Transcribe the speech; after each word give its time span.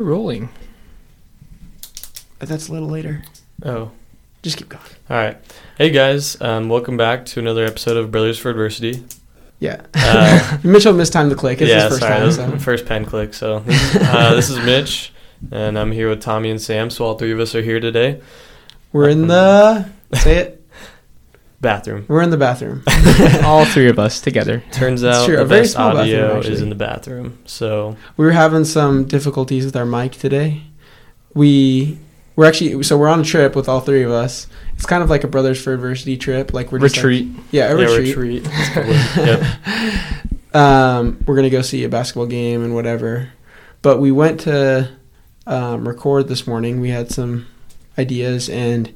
Rolling. 0.00 0.48
But 2.38 2.48
that's 2.48 2.68
a 2.68 2.72
little 2.72 2.88
later. 2.88 3.24
Oh, 3.64 3.90
Just 4.42 4.56
keep 4.56 4.68
going. 4.68 4.84
all 5.10 5.16
right. 5.16 5.36
Hey 5.76 5.90
guys, 5.90 6.40
um, 6.40 6.68
welcome 6.68 6.96
back 6.96 7.26
to 7.26 7.40
another 7.40 7.64
episode 7.64 7.96
of 7.96 8.12
Brothers 8.12 8.38
for 8.38 8.50
Adversity. 8.50 9.02
Yeah. 9.58 9.82
Uh, 9.94 10.58
Mitchell 10.62 10.92
missed 10.92 11.12
time 11.12 11.30
to 11.30 11.34
click. 11.34 11.60
It's 11.60 11.68
yeah, 11.68 11.88
his 11.88 11.94
first 11.94 12.00
sorry, 12.02 12.20
time. 12.20 12.30
So. 12.30 12.58
first 12.64 12.86
pen 12.86 13.06
click. 13.06 13.34
So 13.34 13.56
uh, 13.56 13.62
this 14.36 14.50
is 14.50 14.58
Mitch, 14.60 15.12
and 15.50 15.76
I'm 15.76 15.90
here 15.90 16.08
with 16.08 16.22
Tommy 16.22 16.50
and 16.50 16.62
Sam. 16.62 16.90
So 16.90 17.04
all 17.04 17.18
three 17.18 17.32
of 17.32 17.40
us 17.40 17.56
are 17.56 17.62
here 17.62 17.80
today. 17.80 18.20
We're 18.92 19.08
in 19.08 19.26
the 19.26 19.90
say 20.14 20.36
it. 20.36 20.57
Bathroom. 21.60 22.04
We're 22.08 22.22
in 22.22 22.30
the 22.30 22.36
bathroom. 22.36 22.84
All 23.44 23.64
three 23.64 23.88
of 23.88 23.98
us 23.98 24.20
together. 24.20 24.62
Turns 24.70 25.02
out 25.02 25.26
true, 25.26 25.36
the 25.36 25.44
best 25.44 25.72
small 25.72 25.92
bathroom, 25.94 26.24
audio 26.30 26.38
is 26.40 26.62
in 26.62 26.68
the 26.68 26.76
bathroom. 26.76 27.38
So 27.46 27.96
We 28.16 28.24
were 28.24 28.30
having 28.32 28.64
some 28.64 29.04
difficulties 29.06 29.64
with 29.64 29.74
our 29.74 29.84
mic 29.86 30.12
today. 30.12 30.62
We 31.34 31.98
we're 32.36 32.44
actually 32.46 32.84
so 32.84 32.96
we're 32.96 33.08
on 33.08 33.20
a 33.20 33.24
trip 33.24 33.56
with 33.56 33.68
all 33.68 33.80
three 33.80 34.04
of 34.04 34.12
us. 34.12 34.46
It's 34.74 34.86
kind 34.86 35.02
of 35.02 35.10
like 35.10 35.24
a 35.24 35.26
brothers 35.28 35.60
for 35.60 35.74
adversity 35.74 36.16
trip. 36.16 36.54
Like 36.54 36.70
we're 36.70 36.78
just 36.78 36.96
like- 36.96 37.04
Retreat. 37.04 37.28
yeah, 37.50 37.72
a 37.72 37.76
yeah, 37.76 37.96
retreat. 37.96 38.46
retreat. 38.46 38.46
yep. 39.16 40.54
Um, 40.54 41.22
we're 41.26 41.34
gonna 41.36 41.50
go 41.50 41.62
see 41.62 41.82
a 41.84 41.88
basketball 41.88 42.26
game 42.26 42.62
and 42.62 42.74
whatever. 42.74 43.30
But 43.82 43.98
we 43.98 44.12
went 44.12 44.40
to 44.40 44.90
um, 45.46 45.86
record 45.88 46.28
this 46.28 46.46
morning. 46.46 46.80
We 46.80 46.90
had 46.90 47.10
some 47.10 47.46
ideas, 47.98 48.48
and 48.48 48.92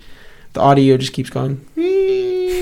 the 0.53 0.61
audio 0.61 0.97
just 0.97 1.13
keeps 1.13 1.31
going. 1.31 1.67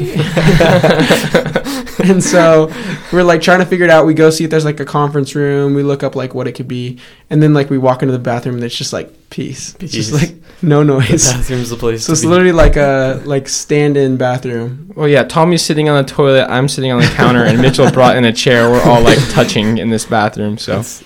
and 2.04 2.22
so 2.22 2.72
we're 3.12 3.22
like 3.22 3.42
trying 3.42 3.60
to 3.60 3.66
figure 3.66 3.84
it 3.84 3.90
out. 3.90 4.06
We 4.06 4.14
go 4.14 4.30
see 4.30 4.44
if 4.44 4.50
there's 4.50 4.64
like 4.64 4.80
a 4.80 4.84
conference 4.84 5.34
room. 5.34 5.74
We 5.74 5.82
look 5.82 6.02
up 6.02 6.16
like 6.16 6.34
what 6.34 6.46
it 6.46 6.52
could 6.52 6.68
be, 6.68 6.98
and 7.28 7.42
then 7.42 7.54
like 7.54 7.70
we 7.70 7.78
walk 7.78 8.02
into 8.02 8.12
the 8.12 8.18
bathroom 8.18 8.56
and 8.56 8.64
it's 8.64 8.76
just 8.76 8.92
like 8.92 9.30
peace. 9.30 9.76
It's 9.80 9.92
just 9.92 10.12
like 10.12 10.34
no 10.62 10.80
The 10.80 10.84
noise. 10.84 11.32
bathroom's 11.32 11.70
the 11.70 11.76
place. 11.76 12.04
So 12.04 12.12
it's 12.12 12.22
be. 12.22 12.28
literally 12.28 12.52
like 12.52 12.76
a 12.76 13.22
like 13.24 13.48
stand-in 13.48 14.16
bathroom. 14.16 14.92
Well, 14.96 15.08
yeah, 15.08 15.24
Tommy's 15.24 15.62
sitting 15.62 15.88
on 15.88 16.02
the 16.02 16.08
toilet. 16.10 16.46
I'm 16.48 16.68
sitting 16.68 16.90
on 16.92 17.00
the 17.00 17.06
counter, 17.08 17.44
and 17.44 17.60
Mitchell 17.60 17.90
brought 17.90 18.16
in 18.16 18.24
a 18.24 18.32
chair. 18.32 18.70
We're 18.70 18.82
all 18.82 19.00
like 19.02 19.18
touching 19.30 19.78
in 19.78 19.90
this 19.90 20.04
bathroom. 20.06 20.58
So 20.58 20.80
It's, 20.80 21.04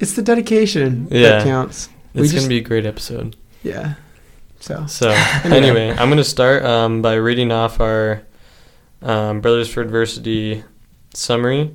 It's 0.00 0.12
the 0.14 0.22
dedication 0.22 1.08
Yeah. 1.10 1.38
that 1.38 1.44
counts. 1.44 1.88
it's 2.14 2.32
just 2.32 2.36
gonna 2.44 2.48
be 2.48 2.58
a 2.58 2.62
great 2.62 2.86
episode. 2.86 3.36
yeah. 3.62 3.94
So 4.62 4.86
So 4.86 5.10
Anyway. 5.44 5.56
anyway, 5.56 5.90
I'm 5.90 6.08
gonna 6.08 6.22
start 6.22 6.64
um, 6.64 7.02
by 7.02 7.14
reading 7.14 7.50
off 7.50 7.80
our 7.80 8.22
um, 9.02 9.40
Brothers 9.40 9.68
for 9.68 9.80
Adversity 9.80 10.62
summary. 11.12 11.74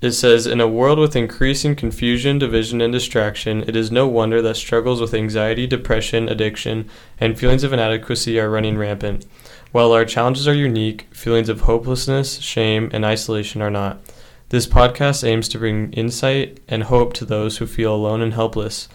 It 0.00 0.12
says, 0.12 0.46
In 0.46 0.62
a 0.62 0.68
world 0.68 0.98
with 0.98 1.14
increasing 1.14 1.76
confusion, 1.76 2.38
division, 2.38 2.80
and 2.80 2.90
distraction, 2.90 3.64
it 3.68 3.76
is 3.76 3.90
no 3.90 4.06
wonder 4.06 4.40
that 4.40 4.56
struggles 4.56 4.98
with 4.98 5.12
anxiety, 5.12 5.66
depression, 5.66 6.28
addiction, 6.28 6.88
and 7.20 7.38
feelings 7.38 7.64
of 7.64 7.74
inadequacy 7.74 8.40
are 8.40 8.48
running 8.48 8.78
rampant. 8.78 9.26
While 9.70 9.92
our 9.92 10.06
challenges 10.06 10.48
are 10.48 10.54
unique, 10.54 11.06
feelings 11.12 11.50
of 11.50 11.62
hopelessness, 11.62 12.38
shame, 12.38 12.88
and 12.94 13.04
isolation 13.04 13.60
are 13.60 13.70
not. 13.70 14.00
This 14.48 14.66
podcast 14.66 15.22
aims 15.22 15.48
to 15.50 15.58
bring 15.58 15.92
insight 15.92 16.60
and 16.66 16.84
hope 16.84 17.12
to 17.14 17.26
those 17.26 17.58
who 17.58 17.66
feel 17.66 17.94
alone 17.94 18.22
and 18.22 18.32
helpless. 18.32 18.88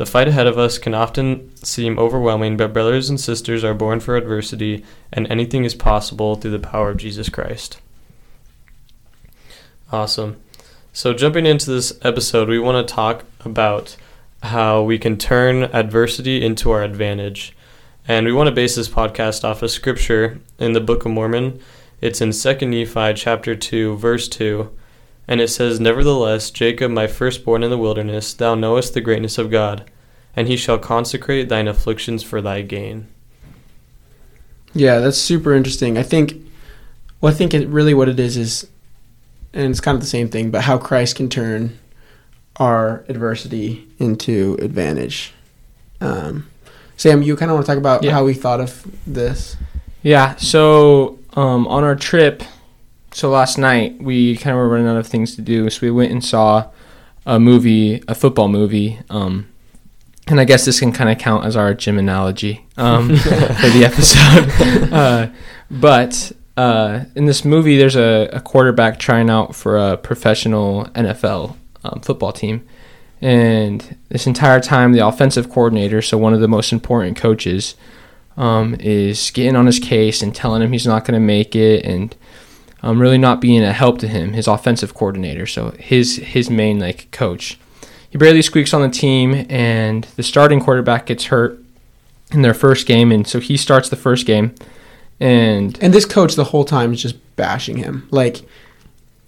The 0.00 0.06
fight 0.06 0.28
ahead 0.28 0.46
of 0.46 0.56
us 0.56 0.78
can 0.78 0.94
often 0.94 1.54
seem 1.56 1.98
overwhelming, 1.98 2.56
but 2.56 2.72
brothers 2.72 3.10
and 3.10 3.20
sisters 3.20 3.62
are 3.62 3.74
born 3.74 4.00
for 4.00 4.16
adversity, 4.16 4.82
and 5.12 5.26
anything 5.26 5.64
is 5.64 5.74
possible 5.74 6.36
through 6.36 6.52
the 6.52 6.58
power 6.58 6.88
of 6.88 6.96
Jesus 6.96 7.28
Christ. 7.28 7.82
Awesome. 9.92 10.40
So, 10.94 11.12
jumping 11.12 11.44
into 11.44 11.70
this 11.70 11.98
episode, 12.00 12.48
we 12.48 12.58
want 12.58 12.88
to 12.88 12.94
talk 12.94 13.26
about 13.44 13.98
how 14.42 14.80
we 14.80 14.98
can 14.98 15.18
turn 15.18 15.64
adversity 15.64 16.42
into 16.42 16.70
our 16.70 16.82
advantage. 16.82 17.54
And 18.08 18.24
we 18.24 18.32
want 18.32 18.46
to 18.46 18.54
base 18.54 18.76
this 18.76 18.88
podcast 18.88 19.44
off 19.44 19.62
of 19.62 19.70
scripture 19.70 20.40
in 20.58 20.72
the 20.72 20.80
Book 20.80 21.04
of 21.04 21.12
Mormon. 21.12 21.60
It's 22.00 22.22
in 22.22 22.32
2 22.32 22.66
Nephi 22.66 23.12
chapter 23.12 23.54
2, 23.54 23.98
verse 23.98 24.28
2. 24.28 24.70
And 25.30 25.40
it 25.40 25.48
says, 25.48 25.78
Nevertheless, 25.80 26.50
Jacob, 26.50 26.90
my 26.90 27.06
firstborn 27.06 27.62
in 27.62 27.70
the 27.70 27.78
wilderness, 27.78 28.34
thou 28.34 28.54
knowest 28.54 28.92
the 28.94 29.00
greatness 29.00 29.38
of 29.38 29.50
God, 29.50 29.88
and 30.36 30.48
he 30.48 30.56
shall 30.56 30.78
consecrate 30.78 31.48
thine 31.48 31.68
afflictions 31.68 32.22
for 32.22 32.42
thy 32.42 32.60
gain. 32.62 33.06
yeah, 34.74 34.98
that's 34.98 35.18
super 35.18 35.54
interesting. 35.54 35.96
I 35.98 36.02
think 36.02 36.34
well 37.20 37.32
I 37.32 37.36
think 37.36 37.54
it 37.54 37.68
really 37.68 37.94
what 37.94 38.08
it 38.08 38.18
is 38.20 38.36
is 38.36 38.66
and 39.52 39.68
it's 39.70 39.80
kind 39.80 39.94
of 39.96 40.00
the 40.00 40.06
same 40.06 40.28
thing, 40.28 40.50
but 40.50 40.62
how 40.62 40.78
Christ 40.78 41.16
can 41.16 41.28
turn 41.28 41.78
our 42.56 43.04
adversity 43.08 43.88
into 43.98 44.56
advantage. 44.60 45.32
Um, 46.00 46.48
Sam, 46.96 47.22
you 47.22 47.36
kind 47.36 47.50
of 47.50 47.54
want 47.56 47.66
to 47.66 47.72
talk 47.72 47.78
about 47.78 48.02
Yeah. 48.04 48.12
how 48.12 48.24
we 48.24 48.32
thought 48.34 48.60
of 48.60 48.86
this. 49.06 49.56
yeah, 50.02 50.36
so 50.36 51.18
um, 51.34 51.66
on 51.66 51.82
our 51.84 51.96
trip, 51.96 52.42
so 53.12 53.30
last 53.30 53.58
night 53.58 54.00
we 54.02 54.36
kind 54.36 54.54
of 54.54 54.58
were 54.58 54.68
running 54.68 54.88
out 54.88 54.96
of 54.96 55.06
things 55.06 55.34
to 55.36 55.42
do, 55.42 55.68
so 55.70 55.80
we 55.82 55.90
went 55.90 56.12
and 56.12 56.24
saw 56.24 56.70
a 57.26 57.38
movie, 57.38 58.02
a 58.08 58.14
football 58.14 58.48
movie. 58.48 58.98
Um, 59.10 59.48
and 60.26 60.40
I 60.40 60.44
guess 60.44 60.64
this 60.64 60.80
can 60.80 60.92
kind 60.92 61.10
of 61.10 61.18
count 61.18 61.44
as 61.44 61.56
our 61.56 61.74
gym 61.74 61.98
analogy 61.98 62.66
um, 62.76 63.08
for 63.16 63.68
the 63.68 63.82
episode. 63.84 64.92
uh, 64.92 65.28
but 65.70 66.32
uh, 66.56 67.04
in 67.16 67.26
this 67.26 67.44
movie, 67.44 67.76
there's 67.76 67.96
a, 67.96 68.28
a 68.32 68.40
quarterback 68.40 68.98
trying 68.98 69.28
out 69.28 69.54
for 69.54 69.76
a 69.76 69.96
professional 69.96 70.84
NFL 70.86 71.56
um, 71.84 72.00
football 72.00 72.32
team. 72.32 72.66
And 73.20 73.96
this 74.08 74.26
entire 74.26 74.60
time, 74.60 74.92
the 74.92 75.06
offensive 75.06 75.50
coordinator, 75.50 76.00
so 76.00 76.16
one 76.16 76.32
of 76.32 76.40
the 76.40 76.48
most 76.48 76.72
important 76.72 77.16
coaches, 77.16 77.74
um, 78.36 78.76
is 78.78 79.30
getting 79.32 79.56
on 79.56 79.66
his 79.66 79.78
case 79.78 80.22
and 80.22 80.34
telling 80.34 80.62
him 80.62 80.72
he's 80.72 80.86
not 80.86 81.04
going 81.04 81.14
to 81.14 81.24
make 81.24 81.54
it 81.54 81.84
and 81.84 82.14
um, 82.82 83.00
really 83.00 83.18
not 83.18 83.40
being 83.40 83.62
a 83.62 83.72
help 83.72 83.98
to 83.98 84.08
him, 84.08 84.32
his 84.32 84.46
offensive 84.46 84.94
coordinator, 84.94 85.46
so 85.46 85.70
his, 85.78 86.16
his 86.16 86.48
main 86.50 86.78
like 86.78 87.10
coach. 87.10 87.58
He 88.10 88.18
barely 88.18 88.42
squeaks 88.42 88.74
on 88.74 88.82
the 88.82 88.88
team, 88.88 89.46
and 89.48 90.04
the 90.16 90.22
starting 90.22 90.60
quarterback 90.60 91.06
gets 91.06 91.26
hurt 91.26 91.58
in 92.32 92.42
their 92.42 92.54
first 92.54 92.86
game, 92.86 93.12
and 93.12 93.26
so 93.26 93.38
he 93.40 93.56
starts 93.56 93.88
the 93.88 93.96
first 93.96 94.26
game. 94.26 94.54
And 95.20 95.78
And 95.82 95.92
this 95.92 96.06
coach 96.06 96.34
the 96.34 96.44
whole 96.44 96.64
time 96.64 96.92
is 96.92 97.02
just 97.02 97.16
bashing 97.36 97.76
him, 97.76 98.08
like 98.10 98.42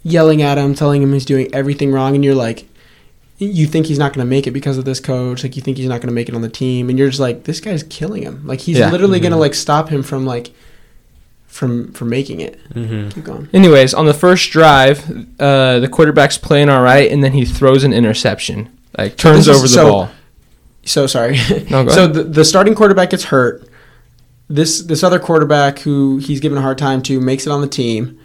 yelling 0.03 0.41
at 0.41 0.57
him, 0.57 0.73
telling 0.75 1.01
him 1.01 1.13
he's 1.13 1.25
doing 1.25 1.53
everything 1.53 1.91
wrong, 1.91 2.15
and 2.15 2.23
you're 2.25 2.35
like, 2.35 2.67
you 3.37 3.65
think 3.67 3.85
he's 3.87 3.99
not 3.99 4.13
going 4.13 4.25
to 4.25 4.29
make 4.29 4.47
it 4.47 4.51
because 4.51 4.77
of 4.77 4.85
this 4.85 4.99
coach, 4.99 5.43
like 5.43 5.55
you 5.55 5.61
think 5.61 5.77
he's 5.77 5.87
not 5.87 5.99
going 6.01 6.07
to 6.07 6.13
make 6.13 6.29
it 6.29 6.35
on 6.35 6.41
the 6.41 6.49
team, 6.49 6.89
and 6.89 6.97
you're 6.97 7.09
just 7.09 7.19
like, 7.19 7.43
this 7.45 7.59
guy's 7.59 7.83
killing 7.83 8.23
him, 8.23 8.45
like 8.45 8.61
he's 8.61 8.77
Yeah. 8.79 8.89
literally 8.91 9.19
going 9.19 9.31
to 9.31 9.37
like 9.37 9.53
stop 9.53 9.89
him 9.89 10.03
from 10.03 10.25
like 10.25 10.51
from 11.53 11.91
from 11.93 12.09
making 12.09 12.41
it. 12.41 12.59
Mm-hmm. 12.73 13.09
Keep 13.09 13.23
going. 13.23 13.49
Anyways, 13.53 13.93
on 13.93 14.05
the 14.07 14.13
first 14.13 14.49
drive, 14.51 14.99
uh, 15.39 15.79
the 15.79 15.87
quarterback's 15.87 16.37
playing 16.37 16.69
all 16.69 16.81
right, 16.81 17.11
and 17.11 17.23
then 17.23 17.33
he 17.33 17.45
throws 17.45 17.83
an 17.83 17.93
interception, 17.93 18.75
like 18.97 19.15
turns 19.17 19.47
over 19.47 19.61
the 19.61 19.67
so- 19.67 19.89
ball. 19.89 20.09
So 20.85 21.07
sorry. 21.07 21.37
No, 21.69 21.85
go 21.85 21.87
so 21.93 22.03
ahead. 22.03 22.13
the, 22.13 22.23
the 22.23 22.43
starting 22.45 22.75
quarterback 22.75 23.11
gets 23.11 23.25
hurt. 23.25 23.69
This 24.49 24.81
this 24.81 25.03
other 25.03 25.19
quarterback 25.19 25.79
who 25.79 26.17
he's 26.17 26.39
given 26.41 26.57
a 26.57 26.61
hard 26.61 26.77
time 26.77 27.01
to 27.03 27.21
makes 27.21 27.45
it 27.47 27.51
on 27.51 27.61
the 27.61 27.67
team, 27.67 28.19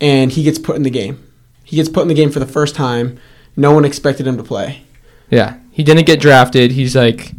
and 0.00 0.30
he 0.32 0.42
gets 0.42 0.58
put 0.58 0.76
in 0.76 0.82
the 0.84 0.90
game. 0.90 1.22
He 1.64 1.76
gets 1.76 1.88
put 1.88 2.02
in 2.02 2.08
the 2.08 2.14
game 2.14 2.30
for 2.30 2.38
the 2.38 2.46
first 2.46 2.74
time. 2.74 3.18
No 3.56 3.72
one 3.72 3.84
expected 3.84 4.26
him 4.26 4.36
to 4.38 4.42
play. 4.42 4.82
Yeah, 5.28 5.58
he 5.72 5.82
didn't 5.82 6.06
get 6.06 6.20
drafted. 6.20 6.70
He's 6.70 6.96
like 6.96 7.32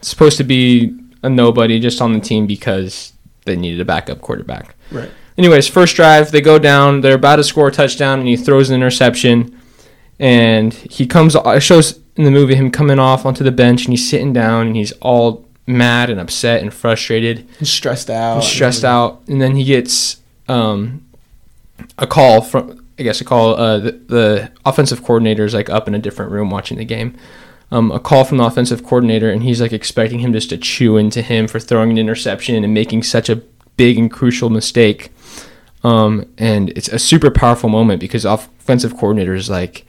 supposed 0.00 0.38
to 0.38 0.44
be 0.44 0.98
a 1.22 1.28
nobody 1.28 1.78
just 1.78 2.00
on 2.00 2.12
the 2.12 2.20
team 2.20 2.46
because 2.46 3.12
they 3.46 3.56
needed 3.56 3.80
a 3.80 3.84
backup 3.84 4.20
quarterback. 4.20 4.74
Right. 4.90 5.10
Anyways, 5.38 5.68
first 5.68 5.96
drive, 5.96 6.30
they 6.30 6.40
go 6.40 6.58
down. 6.58 7.00
They're 7.00 7.14
about 7.14 7.36
to 7.36 7.44
score 7.44 7.68
a 7.68 7.72
touchdown, 7.72 8.20
and 8.20 8.28
he 8.28 8.36
throws 8.36 8.70
an 8.70 8.74
interception. 8.74 9.58
And 10.18 10.72
he 10.72 11.06
comes. 11.06 11.34
It 11.34 11.62
shows 11.62 12.00
in 12.16 12.24
the 12.24 12.30
movie 12.30 12.54
him 12.54 12.70
coming 12.70 12.98
off 12.98 13.26
onto 13.26 13.44
the 13.44 13.52
bench, 13.52 13.84
and 13.84 13.92
he's 13.92 14.08
sitting 14.08 14.32
down, 14.32 14.68
and 14.68 14.76
he's 14.76 14.92
all 14.92 15.44
mad 15.66 16.10
and 16.10 16.20
upset 16.20 16.62
and 16.62 16.72
frustrated. 16.72 17.46
He's 17.58 17.70
stressed 17.70 18.08
out. 18.08 18.36
and 18.36 18.44
stressed 18.44 18.84
out, 18.84 19.22
and 19.28 19.40
then 19.42 19.56
he 19.56 19.64
gets 19.64 20.20
um, 20.48 21.04
a 21.98 22.06
call 22.06 22.40
from 22.40 22.86
I 22.98 23.02
guess 23.02 23.20
a 23.20 23.24
call. 23.24 23.54
Uh, 23.56 23.78
the, 23.78 23.92
the 23.92 24.52
offensive 24.64 25.02
coordinator 25.02 25.44
is 25.44 25.54
like 25.54 25.68
up 25.68 25.86
in 25.86 25.94
a 25.94 25.98
different 25.98 26.32
room 26.32 26.50
watching 26.50 26.78
the 26.78 26.84
game. 26.84 27.16
Um, 27.70 27.90
a 27.90 27.98
call 27.98 28.24
from 28.24 28.38
the 28.38 28.44
offensive 28.44 28.84
coordinator, 28.84 29.30
and 29.30 29.42
he's 29.42 29.60
like 29.60 29.72
expecting 29.72 30.20
him 30.20 30.32
just 30.32 30.50
to 30.50 30.56
chew 30.56 30.96
into 30.96 31.20
him 31.20 31.48
for 31.48 31.58
throwing 31.58 31.90
an 31.90 31.98
interception 31.98 32.62
and 32.62 32.72
making 32.72 33.02
such 33.02 33.28
a 33.28 33.42
big 33.76 33.98
and 33.98 34.10
crucial 34.10 34.50
mistake. 34.50 35.10
Um, 35.82 36.26
and 36.38 36.70
it's 36.70 36.88
a 36.88 36.98
super 36.98 37.30
powerful 37.30 37.68
moment 37.68 38.00
because 38.00 38.24
offensive 38.24 38.96
coordinator 38.96 39.34
is 39.34 39.50
like, 39.50 39.84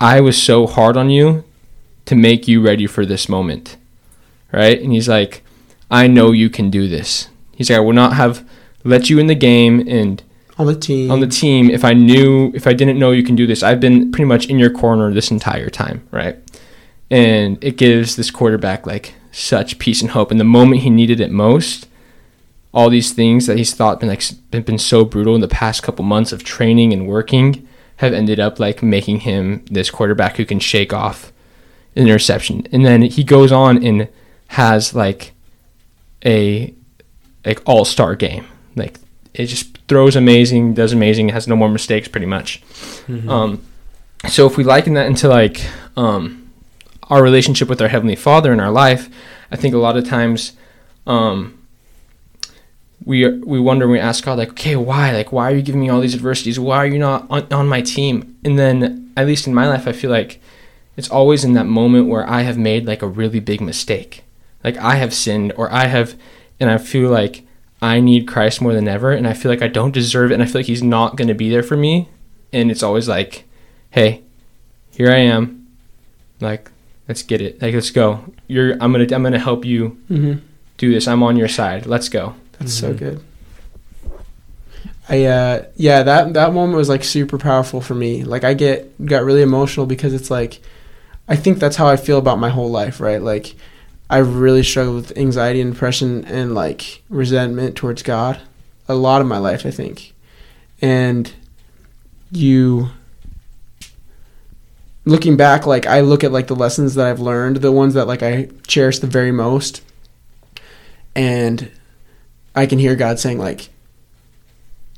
I 0.00 0.20
was 0.20 0.40
so 0.40 0.66
hard 0.66 0.96
on 0.96 1.10
you 1.10 1.44
to 2.06 2.14
make 2.14 2.48
you 2.48 2.60
ready 2.62 2.86
for 2.86 3.04
this 3.04 3.28
moment, 3.28 3.76
right? 4.52 4.80
And 4.80 4.92
he's 4.92 5.08
like, 5.08 5.44
I 5.90 6.06
know 6.06 6.32
you 6.32 6.50
can 6.50 6.70
do 6.70 6.88
this. 6.88 7.28
He's 7.54 7.70
like, 7.70 7.78
I 7.78 7.80
will 7.80 7.92
not 7.92 8.12
have 8.14 8.48
let 8.84 9.10
you 9.10 9.18
in 9.18 9.26
the 9.26 9.34
game 9.34 9.86
and 9.88 10.22
on 10.58 10.66
the 10.66 10.74
team. 10.74 11.10
on 11.10 11.20
the 11.20 11.26
team 11.26 11.70
if 11.70 11.84
I 11.84 11.92
knew 11.92 12.52
if 12.54 12.66
I 12.66 12.72
didn't 12.72 12.98
know 12.98 13.12
you 13.12 13.22
can 13.22 13.36
do 13.36 13.46
this. 13.46 13.62
I've 13.62 13.80
been 13.80 14.10
pretty 14.10 14.24
much 14.26 14.46
in 14.46 14.58
your 14.58 14.70
corner 14.70 15.12
this 15.12 15.30
entire 15.30 15.70
time, 15.70 16.06
right? 16.10 16.36
And 17.10 17.62
it 17.62 17.76
gives 17.76 18.16
this 18.16 18.30
quarterback 18.30 18.86
like 18.86 19.14
such 19.32 19.78
peace 19.78 20.02
and 20.02 20.10
hope. 20.10 20.30
And 20.30 20.40
the 20.40 20.44
moment 20.44 20.82
he 20.82 20.90
needed 20.90 21.20
it 21.20 21.30
most, 21.30 21.88
all 22.74 22.90
these 22.90 23.12
things 23.12 23.46
that 23.46 23.56
he's 23.56 23.74
thought 23.74 24.00
been 24.00 24.08
like 24.08 24.22
been, 24.50 24.62
been 24.62 24.78
so 24.78 25.04
brutal 25.04 25.34
in 25.34 25.40
the 25.40 25.48
past 25.48 25.82
couple 25.82 26.04
months 26.04 26.32
of 26.32 26.44
training 26.44 26.92
and 26.92 27.06
working 27.06 27.66
have 27.96 28.12
ended 28.12 28.38
up 28.38 28.60
like 28.60 28.82
making 28.82 29.20
him 29.20 29.64
this 29.70 29.90
quarterback 29.90 30.36
who 30.36 30.44
can 30.44 30.60
shake 30.60 30.92
off 30.92 31.32
an 31.96 32.02
interception. 32.02 32.66
And 32.72 32.84
then 32.84 33.02
he 33.02 33.24
goes 33.24 33.50
on 33.50 33.82
and 33.84 34.08
has 34.48 34.94
like 34.94 35.32
a 36.24 36.74
like 37.44 37.60
all 37.66 37.84
star 37.84 38.14
game. 38.14 38.46
Like 38.76 38.98
it 39.38 39.46
just 39.46 39.78
throws 39.86 40.16
amazing, 40.16 40.74
does 40.74 40.92
amazing, 40.92 41.30
has 41.30 41.46
no 41.46 41.56
more 41.56 41.68
mistakes 41.68 42.08
pretty 42.08 42.26
much. 42.26 42.60
Mhm. 43.06 43.28
Um, 43.30 43.62
so 44.28 44.46
if 44.46 44.56
we 44.56 44.64
liken 44.64 44.94
that 44.94 45.06
into 45.06 45.28
like 45.28 45.64
um, 45.96 46.50
our 47.04 47.22
relationship 47.22 47.68
with 47.68 47.80
our 47.80 47.88
heavenly 47.88 48.16
Father 48.16 48.52
in 48.52 48.60
our 48.60 48.72
life, 48.72 49.08
I 49.52 49.56
think 49.56 49.74
a 49.74 49.78
lot 49.78 49.96
of 49.96 50.06
times 50.06 50.52
um, 51.06 51.56
we 53.04 53.28
we 53.38 53.60
wonder 53.60 53.86
when 53.86 53.92
we 53.92 54.00
ask 54.00 54.24
God 54.24 54.38
like, 54.38 54.50
okay, 54.50 54.74
why? 54.76 55.12
Like, 55.12 55.30
why 55.32 55.50
are 55.50 55.54
you 55.54 55.62
giving 55.62 55.80
me 55.80 55.88
all 55.88 56.00
these 56.00 56.16
adversities? 56.16 56.58
Why 56.58 56.78
are 56.78 56.86
you 56.86 56.98
not 56.98 57.26
on, 57.30 57.50
on 57.52 57.68
my 57.68 57.80
team? 57.80 58.36
And 58.44 58.58
then 58.58 59.12
at 59.16 59.26
least 59.26 59.46
in 59.46 59.54
my 59.54 59.68
life, 59.68 59.86
I 59.86 59.92
feel 59.92 60.10
like 60.10 60.40
it's 60.96 61.08
always 61.08 61.44
in 61.44 61.52
that 61.52 61.66
moment 61.66 62.08
where 62.08 62.28
I 62.28 62.42
have 62.42 62.58
made 62.58 62.86
like 62.86 63.02
a 63.02 63.06
really 63.06 63.38
big 63.40 63.60
mistake, 63.60 64.24
like 64.64 64.76
I 64.78 64.96
have 64.96 65.14
sinned 65.14 65.52
or 65.56 65.72
I 65.72 65.86
have, 65.86 66.16
and 66.58 66.68
I 66.68 66.78
feel 66.78 67.08
like 67.08 67.44
I 67.80 68.00
need 68.00 68.26
Christ 68.26 68.60
more 68.60 68.72
than 68.74 68.88
ever, 68.88 69.12
and 69.12 69.26
I 69.26 69.32
feel 69.34 69.50
like 69.50 69.62
I 69.62 69.68
don't 69.68 69.92
deserve 69.92 70.30
it, 70.30 70.34
and 70.34 70.42
I 70.42 70.46
feel 70.46 70.60
like 70.60 70.66
He's 70.66 70.82
not 70.82 71.16
going 71.16 71.28
to 71.28 71.34
be 71.34 71.48
there 71.48 71.62
for 71.62 71.76
me, 71.76 72.08
and 72.52 72.70
it's 72.70 72.82
always 72.82 73.08
like, 73.08 73.44
hey, 73.90 74.22
here 74.90 75.10
I 75.10 75.18
am, 75.18 75.66
like 76.40 76.70
let's 77.06 77.22
get 77.22 77.40
it, 77.40 77.60
like 77.62 77.74
let's 77.74 77.90
go. 77.90 78.24
You're 78.48 78.72
I'm 78.82 78.92
gonna 78.92 79.06
I'm 79.12 79.22
gonna 79.22 79.38
help 79.38 79.64
you 79.64 79.90
hmm 80.08 80.34
do 80.76 80.92
this. 80.92 81.06
I'm 81.08 81.22
on 81.22 81.36
your 81.36 81.48
side. 81.48 81.86
Let's 81.86 82.08
go. 82.08 82.34
That's 82.58 82.72
so 82.72 82.92
Mhm. 82.92 82.98
good. 82.98 83.20
I 85.08 85.24
uh 85.24 85.64
yeah, 85.76 86.02
that 86.02 86.34
that 86.34 86.52
moment 86.52 86.76
was 86.76 86.88
like 86.88 87.02
super 87.04 87.38
powerful 87.38 87.80
for 87.80 87.94
me. 87.94 88.24
Like 88.24 88.44
I 88.44 88.54
get 88.54 89.04
got 89.04 89.24
really 89.24 89.42
emotional 89.42 89.86
because 89.86 90.12
it's 90.12 90.30
like 90.30 90.60
I 91.28 91.36
think 91.36 91.58
that's 91.58 91.76
how 91.76 91.86
I 91.86 91.96
feel 91.96 92.18
about 92.18 92.38
my 92.38 92.50
whole 92.50 92.70
life, 92.70 93.00
right? 93.00 93.20
Like 93.22 93.54
I 94.10 94.18
really 94.18 94.62
struggled 94.62 94.96
with 94.96 95.18
anxiety 95.18 95.60
and 95.60 95.72
depression 95.72 96.24
and 96.24 96.54
like 96.54 97.02
resentment 97.08 97.76
towards 97.76 98.02
God 98.02 98.40
a 98.88 98.94
lot 98.94 99.20
of 99.20 99.26
my 99.26 99.38
life, 99.38 99.66
I 99.66 99.70
think. 99.70 100.14
And 100.80 101.32
you 102.30 102.88
looking 105.04 105.36
back 105.36 105.66
like 105.66 105.86
I 105.86 106.00
look 106.00 106.24
at 106.24 106.32
like 106.32 106.46
the 106.46 106.56
lessons 106.56 106.94
that 106.94 107.06
I've 107.06 107.20
learned, 107.20 107.58
the 107.58 107.72
ones 107.72 107.94
that 107.94 108.06
like 108.06 108.22
I 108.22 108.48
cherish 108.66 108.98
the 108.98 109.06
very 109.06 109.32
most 109.32 109.82
and 111.14 111.70
I 112.54 112.66
can 112.66 112.78
hear 112.78 112.96
God 112.96 113.18
saying 113.18 113.38
like 113.38 113.70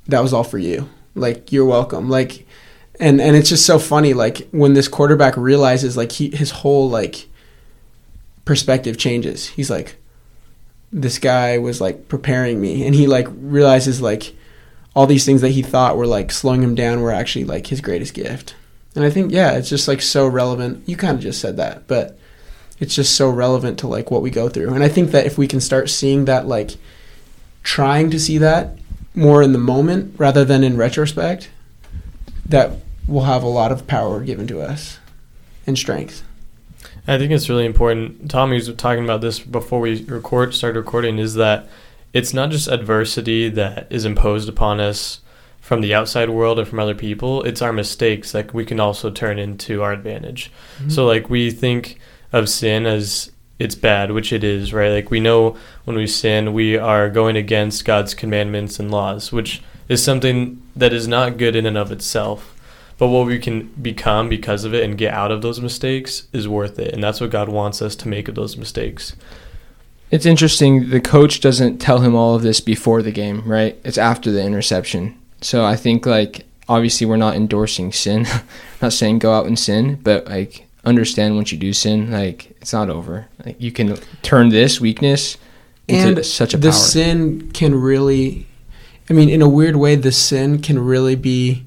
that 0.06 0.20
was 0.20 0.32
all 0.32 0.44
for 0.44 0.58
you. 0.58 0.88
Like 1.14 1.52
you're 1.52 1.66
welcome. 1.66 2.08
Like 2.08 2.46
and 2.98 3.20
and 3.20 3.36
it's 3.36 3.48
just 3.48 3.66
so 3.66 3.78
funny 3.78 4.14
like 4.14 4.48
when 4.50 4.74
this 4.74 4.88
quarterback 4.88 5.36
realizes 5.36 5.96
like 5.96 6.12
he 6.12 6.30
his 6.30 6.50
whole 6.50 6.90
like 6.90 7.26
perspective 8.44 8.98
changes. 8.98 9.48
He's 9.48 9.70
like 9.70 9.96
this 10.92 11.18
guy 11.18 11.58
was 11.58 11.80
like 11.80 12.08
preparing 12.08 12.60
me 12.60 12.84
and 12.84 12.94
he 12.94 13.06
like 13.06 13.28
realizes 13.30 14.00
like 14.00 14.34
all 14.94 15.06
these 15.06 15.24
things 15.24 15.40
that 15.40 15.50
he 15.50 15.62
thought 15.62 15.96
were 15.96 16.06
like 16.06 16.32
slowing 16.32 16.62
him 16.62 16.74
down 16.74 17.00
were 17.00 17.12
actually 17.12 17.44
like 17.44 17.68
his 17.68 17.80
greatest 17.80 18.12
gift. 18.12 18.56
And 18.96 19.04
I 19.04 19.10
think 19.10 19.30
yeah, 19.30 19.52
it's 19.52 19.68
just 19.68 19.86
like 19.86 20.02
so 20.02 20.26
relevant. 20.26 20.88
You 20.88 20.96
kind 20.96 21.16
of 21.16 21.22
just 21.22 21.40
said 21.40 21.56
that, 21.58 21.86
but 21.86 22.18
it's 22.80 22.94
just 22.94 23.14
so 23.14 23.28
relevant 23.28 23.78
to 23.80 23.86
like 23.86 24.10
what 24.10 24.22
we 24.22 24.30
go 24.30 24.48
through. 24.48 24.74
And 24.74 24.82
I 24.82 24.88
think 24.88 25.12
that 25.12 25.26
if 25.26 25.38
we 25.38 25.46
can 25.46 25.60
start 25.60 25.90
seeing 25.90 26.24
that 26.24 26.46
like 26.46 26.72
trying 27.62 28.10
to 28.10 28.18
see 28.18 28.38
that 28.38 28.78
more 29.14 29.42
in 29.42 29.52
the 29.52 29.58
moment 29.58 30.14
rather 30.18 30.44
than 30.44 30.64
in 30.64 30.76
retrospect, 30.76 31.50
that 32.46 32.72
will 33.06 33.24
have 33.24 33.42
a 33.42 33.48
lot 33.48 33.70
of 33.70 33.86
power 33.86 34.20
given 34.20 34.46
to 34.48 34.60
us 34.60 34.98
and 35.66 35.78
strength. 35.78 36.22
I 37.10 37.18
think 37.18 37.32
it's 37.32 37.48
really 37.48 37.66
important. 37.66 38.30
Tommy 38.30 38.54
was 38.54 38.72
talking 38.74 39.02
about 39.02 39.20
this 39.20 39.40
before 39.40 39.80
we 39.80 40.04
record 40.04 40.54
started 40.54 40.78
recording. 40.78 41.18
Is 41.18 41.34
that 41.34 41.68
it's 42.12 42.32
not 42.32 42.50
just 42.50 42.68
adversity 42.68 43.48
that 43.48 43.88
is 43.90 44.04
imposed 44.04 44.48
upon 44.48 44.78
us 44.78 45.20
from 45.60 45.80
the 45.80 45.92
outside 45.92 46.30
world 46.30 46.60
and 46.60 46.68
from 46.68 46.78
other 46.78 46.94
people. 46.94 47.42
It's 47.42 47.62
our 47.62 47.72
mistakes 47.72 48.30
that 48.32 48.54
we 48.54 48.64
can 48.64 48.78
also 48.78 49.10
turn 49.10 49.40
into 49.40 49.82
our 49.82 49.92
advantage. 49.92 50.52
Mm-hmm. 50.78 50.90
So 50.90 51.04
like 51.04 51.28
we 51.28 51.50
think 51.50 51.98
of 52.32 52.48
sin 52.48 52.86
as 52.86 53.32
it's 53.58 53.74
bad, 53.74 54.12
which 54.12 54.32
it 54.32 54.44
is, 54.44 54.72
right? 54.72 54.90
Like 54.90 55.10
we 55.10 55.18
know 55.18 55.56
when 55.84 55.96
we 55.96 56.06
sin, 56.06 56.52
we 56.52 56.78
are 56.78 57.10
going 57.10 57.36
against 57.36 57.84
God's 57.84 58.14
commandments 58.14 58.78
and 58.78 58.90
laws, 58.90 59.32
which 59.32 59.62
is 59.88 60.02
something 60.02 60.62
that 60.76 60.92
is 60.92 61.08
not 61.08 61.38
good 61.38 61.56
in 61.56 61.66
and 61.66 61.76
of 61.76 61.90
itself. 61.90 62.54
But 63.00 63.08
what 63.08 63.26
we 63.26 63.38
can 63.38 63.68
become 63.80 64.28
because 64.28 64.64
of 64.64 64.74
it 64.74 64.84
and 64.84 64.98
get 64.98 65.14
out 65.14 65.32
of 65.32 65.40
those 65.40 65.58
mistakes 65.58 66.28
is 66.34 66.46
worth 66.46 66.78
it. 66.78 66.92
And 66.92 67.02
that's 67.02 67.18
what 67.18 67.30
God 67.30 67.48
wants 67.48 67.80
us 67.80 67.96
to 67.96 68.08
make 68.08 68.28
of 68.28 68.34
those 68.34 68.58
mistakes. 68.58 69.16
It's 70.10 70.26
interesting. 70.26 70.90
The 70.90 71.00
coach 71.00 71.40
doesn't 71.40 71.78
tell 71.78 72.00
him 72.00 72.14
all 72.14 72.34
of 72.34 72.42
this 72.42 72.60
before 72.60 73.00
the 73.00 73.10
game, 73.10 73.40
right? 73.48 73.80
It's 73.84 73.96
after 73.96 74.30
the 74.30 74.44
interception. 74.44 75.18
So 75.40 75.64
I 75.64 75.76
think 75.76 76.04
like 76.04 76.44
obviously 76.68 77.06
we're 77.06 77.16
not 77.16 77.36
endorsing 77.36 77.90
sin, 77.90 78.26
not 78.82 78.92
saying 78.92 79.20
go 79.20 79.32
out 79.32 79.46
and 79.46 79.58
sin, 79.58 79.98
but 80.02 80.26
like 80.26 80.66
understand 80.84 81.36
once 81.36 81.52
you 81.52 81.56
do 81.56 81.72
sin, 81.72 82.10
like 82.10 82.50
it's 82.60 82.74
not 82.74 82.90
over. 82.90 83.28
Like 83.46 83.58
you 83.58 83.72
can 83.72 83.96
turn 84.20 84.50
this 84.50 84.78
weakness 84.78 85.38
into 85.88 86.16
And 86.16 86.26
such 86.26 86.52
a 86.52 86.58
the 86.58 86.68
power. 86.68 86.78
sin 86.78 87.50
can 87.52 87.74
really 87.74 88.46
I 89.08 89.14
mean, 89.14 89.30
in 89.30 89.40
a 89.40 89.48
weird 89.48 89.76
way, 89.76 89.96
the 89.96 90.12
sin 90.12 90.60
can 90.60 90.78
really 90.78 91.16
be 91.16 91.64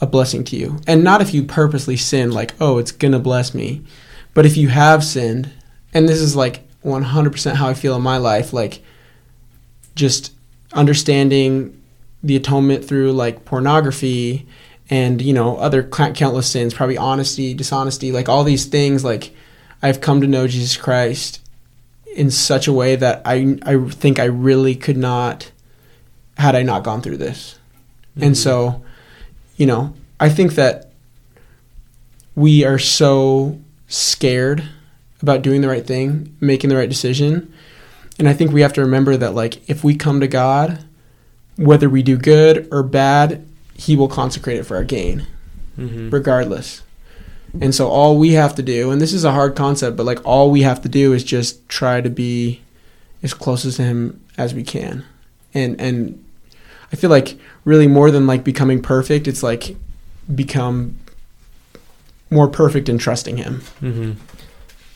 a 0.00 0.06
blessing 0.06 0.44
to 0.44 0.56
you. 0.56 0.80
And 0.86 1.02
not 1.02 1.22
if 1.22 1.32
you 1.32 1.42
purposely 1.42 1.96
sin, 1.96 2.30
like, 2.30 2.54
oh, 2.60 2.78
it's 2.78 2.92
going 2.92 3.12
to 3.12 3.18
bless 3.18 3.54
me. 3.54 3.82
But 4.34 4.46
if 4.46 4.56
you 4.56 4.68
have 4.68 5.02
sinned, 5.04 5.50
and 5.94 6.08
this 6.08 6.20
is 6.20 6.36
like 6.36 6.62
100% 6.84 7.54
how 7.54 7.68
I 7.68 7.74
feel 7.74 7.96
in 7.96 8.02
my 8.02 8.18
life, 8.18 8.52
like 8.52 8.82
just 9.94 10.32
understanding 10.72 11.80
the 12.22 12.36
atonement 12.36 12.84
through 12.84 13.12
like 13.12 13.44
pornography 13.44 14.46
and, 14.90 15.22
you 15.22 15.32
know, 15.32 15.56
other 15.56 15.82
countless 15.82 16.50
sins, 16.50 16.74
probably 16.74 16.98
honesty, 16.98 17.54
dishonesty, 17.54 18.12
like 18.12 18.28
all 18.28 18.44
these 18.44 18.66
things, 18.66 19.04
like 19.04 19.34
I've 19.82 20.00
come 20.00 20.20
to 20.20 20.26
know 20.26 20.46
Jesus 20.46 20.76
Christ 20.76 21.40
in 22.14 22.30
such 22.30 22.66
a 22.66 22.72
way 22.72 22.96
that 22.96 23.22
I, 23.24 23.58
I 23.62 23.78
think 23.88 24.18
I 24.18 24.24
really 24.24 24.74
could 24.74 24.96
not 24.96 25.50
had 26.36 26.54
I 26.54 26.62
not 26.62 26.84
gone 26.84 27.00
through 27.00 27.16
this. 27.16 27.58
And 28.16 28.32
mm-hmm. 28.32 28.34
so, 28.34 28.82
you 29.56 29.66
know, 29.66 29.94
I 30.20 30.28
think 30.28 30.54
that 30.54 30.90
we 32.34 32.64
are 32.64 32.78
so 32.78 33.58
scared 33.88 34.68
about 35.22 35.42
doing 35.42 35.60
the 35.62 35.68
right 35.68 35.86
thing, 35.86 36.36
making 36.40 36.70
the 36.70 36.76
right 36.76 36.88
decision. 36.88 37.52
And 38.18 38.28
I 38.28 38.32
think 38.32 38.52
we 38.52 38.60
have 38.60 38.72
to 38.74 38.80
remember 38.80 39.16
that, 39.16 39.34
like, 39.34 39.68
if 39.68 39.82
we 39.84 39.94
come 39.94 40.20
to 40.20 40.28
God, 40.28 40.84
whether 41.56 41.88
we 41.88 42.02
do 42.02 42.16
good 42.16 42.68
or 42.70 42.82
bad, 42.82 43.46
He 43.74 43.96
will 43.96 44.08
consecrate 44.08 44.58
it 44.58 44.64
for 44.64 44.76
our 44.76 44.84
gain, 44.84 45.26
Mm-hmm. 45.78 46.08
regardless. 46.10 46.82
And 47.60 47.74
so, 47.74 47.88
all 47.88 48.18
we 48.18 48.32
have 48.32 48.54
to 48.56 48.62
do, 48.62 48.90
and 48.90 49.00
this 49.00 49.12
is 49.12 49.24
a 49.24 49.32
hard 49.32 49.56
concept, 49.56 49.96
but 49.96 50.04
like, 50.04 50.24
all 50.24 50.50
we 50.50 50.62
have 50.62 50.82
to 50.82 50.88
do 50.88 51.12
is 51.12 51.24
just 51.24 51.66
try 51.68 52.00
to 52.00 52.10
be 52.10 52.60
as 53.22 53.32
close 53.32 53.62
to 53.76 53.82
Him 53.82 54.22
as 54.36 54.52
we 54.52 54.62
can. 54.62 55.04
And, 55.54 55.80
and 55.80 56.22
I 56.92 56.96
feel 56.96 57.10
like 57.10 57.38
really 57.64 57.86
more 57.86 58.10
than 58.10 58.26
like 58.26 58.44
becoming 58.44 58.80
perfect, 58.80 59.26
it's 59.26 59.42
like 59.42 59.76
become 60.34 60.98
more 62.30 62.48
perfect 62.48 62.88
in 62.88 62.98
trusting 62.98 63.36
Him. 63.36 63.60
hmm 63.80 64.12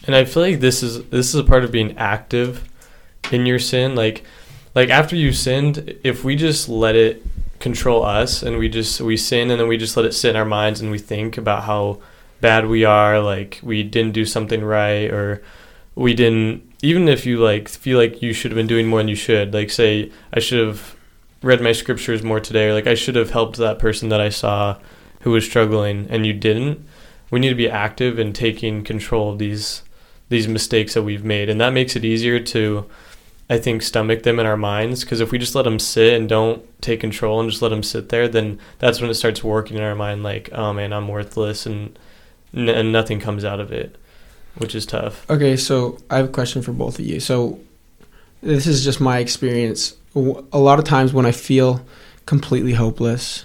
And 0.06 0.16
I 0.16 0.24
feel 0.24 0.42
like 0.42 0.60
this 0.60 0.82
is 0.82 1.04
this 1.06 1.28
is 1.28 1.34
a 1.34 1.44
part 1.44 1.64
of 1.64 1.72
being 1.72 1.96
active 1.96 2.68
in 3.30 3.46
your 3.46 3.58
sin. 3.58 3.94
Like, 3.94 4.24
like 4.74 4.88
after 4.90 5.16
you 5.16 5.32
sinned, 5.32 5.98
if 6.04 6.24
we 6.24 6.36
just 6.36 6.68
let 6.68 6.96
it 6.96 7.22
control 7.58 8.04
us 8.04 8.42
and 8.42 8.58
we 8.58 8.68
just 8.68 9.00
we 9.00 9.16
sin 9.16 9.50
and 9.50 9.60
then 9.60 9.68
we 9.68 9.76
just 9.76 9.96
let 9.96 10.06
it 10.06 10.14
sit 10.14 10.30
in 10.30 10.36
our 10.36 10.46
minds 10.46 10.80
and 10.80 10.90
we 10.90 10.98
think 10.98 11.36
about 11.36 11.64
how 11.64 12.00
bad 12.40 12.66
we 12.66 12.84
are, 12.84 13.20
like 13.20 13.60
we 13.62 13.82
didn't 13.82 14.12
do 14.12 14.24
something 14.24 14.64
right 14.64 15.10
or 15.10 15.42
we 15.94 16.14
didn't. 16.14 16.62
Even 16.82 17.08
if 17.08 17.26
you 17.26 17.38
like 17.38 17.68
feel 17.68 17.98
like 17.98 18.22
you 18.22 18.32
should 18.32 18.50
have 18.50 18.56
been 18.56 18.66
doing 18.66 18.86
more 18.86 19.00
than 19.00 19.08
you 19.08 19.14
should, 19.14 19.52
like 19.52 19.70
say 19.70 20.10
I 20.32 20.40
should 20.40 20.66
have 20.66 20.96
read 21.42 21.60
my 21.60 21.72
scriptures 21.72 22.22
more 22.22 22.40
today, 22.40 22.72
like 22.72 22.86
I 22.86 22.94
should 22.94 23.16
have 23.16 23.30
helped 23.30 23.56
that 23.56 23.78
person 23.78 24.08
that 24.10 24.20
I 24.20 24.28
saw 24.28 24.78
who 25.22 25.30
was 25.32 25.44
struggling 25.44 26.06
and 26.10 26.26
you 26.26 26.32
didn't 26.32 26.86
we 27.30 27.38
need 27.40 27.48
to 27.50 27.54
be 27.54 27.70
active 27.70 28.18
in 28.18 28.32
taking 28.32 28.82
control 28.84 29.30
of 29.30 29.38
these 29.38 29.82
these 30.28 30.48
mistakes 30.48 30.94
that 30.94 31.02
we've 31.02 31.24
made 31.24 31.48
and 31.48 31.60
that 31.60 31.72
makes 31.72 31.96
it 31.96 32.04
easier 32.04 32.40
to 32.40 32.86
I 33.48 33.58
think 33.58 33.82
stomach 33.82 34.22
them 34.22 34.38
in 34.38 34.46
our 34.46 34.56
minds 34.56 35.02
because 35.02 35.20
if 35.20 35.32
we 35.32 35.38
just 35.38 35.56
let 35.56 35.64
them 35.64 35.80
sit 35.80 36.14
and 36.14 36.28
don't 36.28 36.62
take 36.80 37.00
control 37.00 37.40
and 37.40 37.50
just 37.50 37.62
let 37.62 37.70
them 37.70 37.82
sit 37.82 38.08
there, 38.08 38.28
then 38.28 38.60
that's 38.78 39.00
when 39.00 39.10
it 39.10 39.14
starts 39.14 39.42
working 39.42 39.76
in 39.76 39.82
our 39.82 39.96
mind 39.96 40.22
like, 40.22 40.50
oh 40.52 40.72
man, 40.72 40.92
I'm 40.92 41.08
worthless 41.08 41.66
and, 41.66 41.98
n- 42.54 42.68
and 42.68 42.92
nothing 42.92 43.18
comes 43.18 43.44
out 43.44 43.58
of 43.58 43.72
it, 43.72 43.96
which 44.58 44.76
is 44.76 44.86
tough. 44.86 45.28
Okay, 45.28 45.56
so 45.56 45.98
I 46.08 46.18
have 46.18 46.26
a 46.26 46.32
question 46.32 46.62
for 46.62 46.70
both 46.70 47.00
of 47.00 47.04
you. 47.04 47.18
So 47.18 47.58
this 48.40 48.68
is 48.68 48.84
just 48.84 49.00
my 49.00 49.18
experience. 49.18 49.96
A 50.14 50.58
lot 50.58 50.78
of 50.78 50.84
times 50.84 51.12
when 51.12 51.26
I 51.26 51.32
feel 51.32 51.84
completely 52.26 52.72
hopeless, 52.72 53.44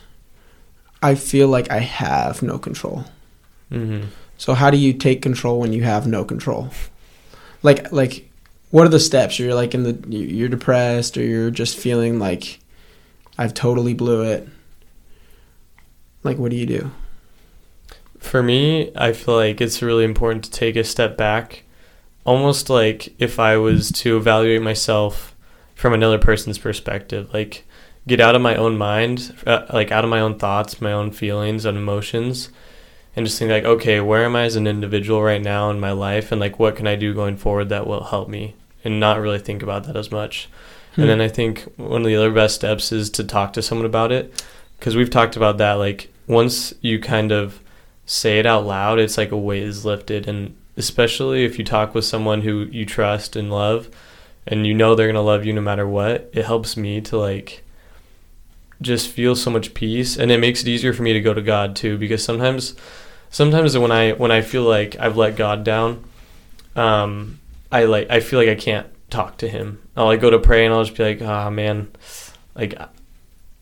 I 1.01 1.15
feel 1.15 1.48
like 1.48 1.69
I 1.69 1.79
have 1.79 2.41
no 2.41 2.57
control. 2.57 3.05
hmm 3.69 4.03
So 4.38 4.53
how 4.53 4.72
do 4.72 4.77
you 4.77 4.93
take 4.93 5.22
control 5.22 5.60
when 5.60 5.74
you 5.74 5.84
have 5.84 6.07
no 6.07 6.25
control? 6.25 6.69
Like 7.62 7.91
like 7.91 8.29
what 8.72 8.86
are 8.86 8.89
the 8.89 9.00
steps? 9.00 9.38
You're 9.38 9.53
like 9.53 9.75
in 9.75 9.84
the 9.84 9.93
you're 10.10 10.50
depressed 10.50 11.17
or 11.17 11.24
you're 11.24 11.51
just 11.51 11.77
feeling 11.77 12.17
like 12.19 12.60
I've 13.38 13.53
totally 13.53 13.93
blew 13.93 14.24
it. 14.24 14.48
Like 16.24 16.38
what 16.38 16.50
do 16.50 16.57
you 16.57 16.65
do? 16.65 16.91
For 18.17 18.41
me, 18.41 18.91
I 18.95 19.13
feel 19.13 19.36
like 19.36 19.62
it's 19.62 19.84
really 19.84 20.03
important 20.03 20.45
to 20.45 20.51
take 20.51 20.75
a 20.75 20.84
step 20.84 21.15
back, 21.15 21.62
almost 22.24 22.72
like 22.72 23.13
if 23.19 23.39
I 23.39 23.57
was 23.57 23.91
to 23.91 24.17
evaluate 24.17 24.63
myself 24.63 25.35
from 25.75 25.94
another 25.94 26.17
person's 26.17 26.58
perspective, 26.58 27.32
like 27.34 27.63
get 28.08 28.20
out 28.20 28.36
of 28.36 28.41
my 28.41 28.55
own 28.55 28.77
mind, 28.77 29.36
uh, 29.46 29.65
like 29.72 29.91
out 29.91 30.03
of 30.03 30.10
my 30.10 30.20
own 30.20 30.39
thoughts, 30.39 30.82
my 30.82 30.91
own 30.94 31.12
feelings 31.12 31.65
and 31.65 31.77
emotions, 31.77 32.50
and 33.15 33.25
just 33.25 33.38
think 33.38 33.51
like, 33.51 33.65
okay, 33.65 34.00
where 34.00 34.25
am 34.25 34.36
I 34.36 34.44
as 34.44 34.55
an 34.55 34.67
individual 34.67 35.22
right 35.22 35.41
now 35.41 35.70
in 35.70 35.79
my 35.79 35.91
life, 35.91 36.32
and 36.32 36.41
like 36.41 36.58
what 36.58 36.75
can 36.75 36.88
I 36.88 36.96
do 36.96 37.13
going 37.13 37.38
forward 37.38 37.70
that 37.70 37.88
will 37.88 38.05
help 38.05 38.29
me, 38.29 38.55
and 38.84 39.00
not 39.00 39.20
really 39.20 39.39
think 39.39 39.62
about 39.62 39.86
that 39.86 39.96
as 39.96 40.12
much. 40.12 40.50
Hmm. 40.96 41.01
And 41.01 41.10
then 41.10 41.22
I 41.22 41.27
think 41.27 41.62
one 41.77 42.01
of 42.01 42.08
the 42.08 42.15
other 42.15 42.32
best 42.32 42.55
steps 42.55 42.91
is 42.91 43.10
to 43.12 43.24
talk 43.24 43.53
to 43.53 43.62
someone 43.62 43.86
about 43.86 44.12
it, 44.12 44.44
because 44.79 44.96
we've 44.96 45.10
talked 45.10 45.36
about 45.36 45.58
that. 45.58 45.74
Like 45.74 46.10
once 46.27 46.74
you 46.82 47.00
kind 47.00 47.32
of 47.32 47.60
say 48.05 48.39
it 48.39 48.46
out 48.46 48.65
loud, 48.65 49.00
it's 49.00 49.17
like 49.17 49.32
a 49.32 49.38
weight 49.38 49.63
is 49.63 49.84
lifted, 49.84 50.27
and 50.27 50.55
especially 50.77 51.44
if 51.44 51.58
you 51.58 51.65
talk 51.65 51.96
with 51.96 52.05
someone 52.05 52.41
who 52.41 52.67
you 52.72 52.86
trust 52.86 53.36
and 53.36 53.50
love, 53.50 53.89
and 54.48 54.66
you 54.66 54.74
know 54.74 54.96
they're 54.96 55.08
gonna 55.08 55.22
love 55.22 55.46
you 55.46 55.54
no 55.54 55.62
matter 55.62 55.88
what, 55.88 56.30
it 56.34 56.46
helps 56.46 56.78
me 56.78 57.02
to 57.02 57.18
like 57.18 57.64
just 58.82 59.08
feel 59.10 59.36
so 59.36 59.50
much 59.50 59.74
peace, 59.74 60.18
and 60.18 60.32
it 60.32 60.40
makes 60.40 60.62
it 60.62 60.68
easier 60.68 60.94
for 60.94 61.04
me 61.04 61.14
to 61.14 61.22
go 61.22 61.34
to 61.34 61.42
God 61.42 61.75
too, 61.75 61.98
because 61.98 62.24
sometimes, 62.24 62.75
sometimes 63.30 63.78
when 63.78 63.92
I 63.92 64.12
when 64.12 64.32
I 64.32 64.42
feel 64.42 64.64
like 64.64 64.96
I've 65.00 65.18
let 65.18 65.36
God 65.36 65.64
down, 65.64 66.04
um, 66.75 67.40
I 67.72 67.86
like 67.86 68.10
I 68.10 68.20
feel 68.20 68.40
like 68.40 68.50
I 68.50 68.56
can't 68.56 68.88
talk 69.10 69.38
to 69.38 69.50
Him. 69.50 69.82
I'll 69.96 70.06
like 70.06 70.22
go 70.22 70.30
to 70.30 70.40
pray, 70.40 70.66
and 70.66 70.74
I'll 70.74 70.84
just 70.84 70.98
be 70.98 71.04
like, 71.04 71.22
ah 71.22 71.50
man, 71.50 71.88
like 72.54 72.78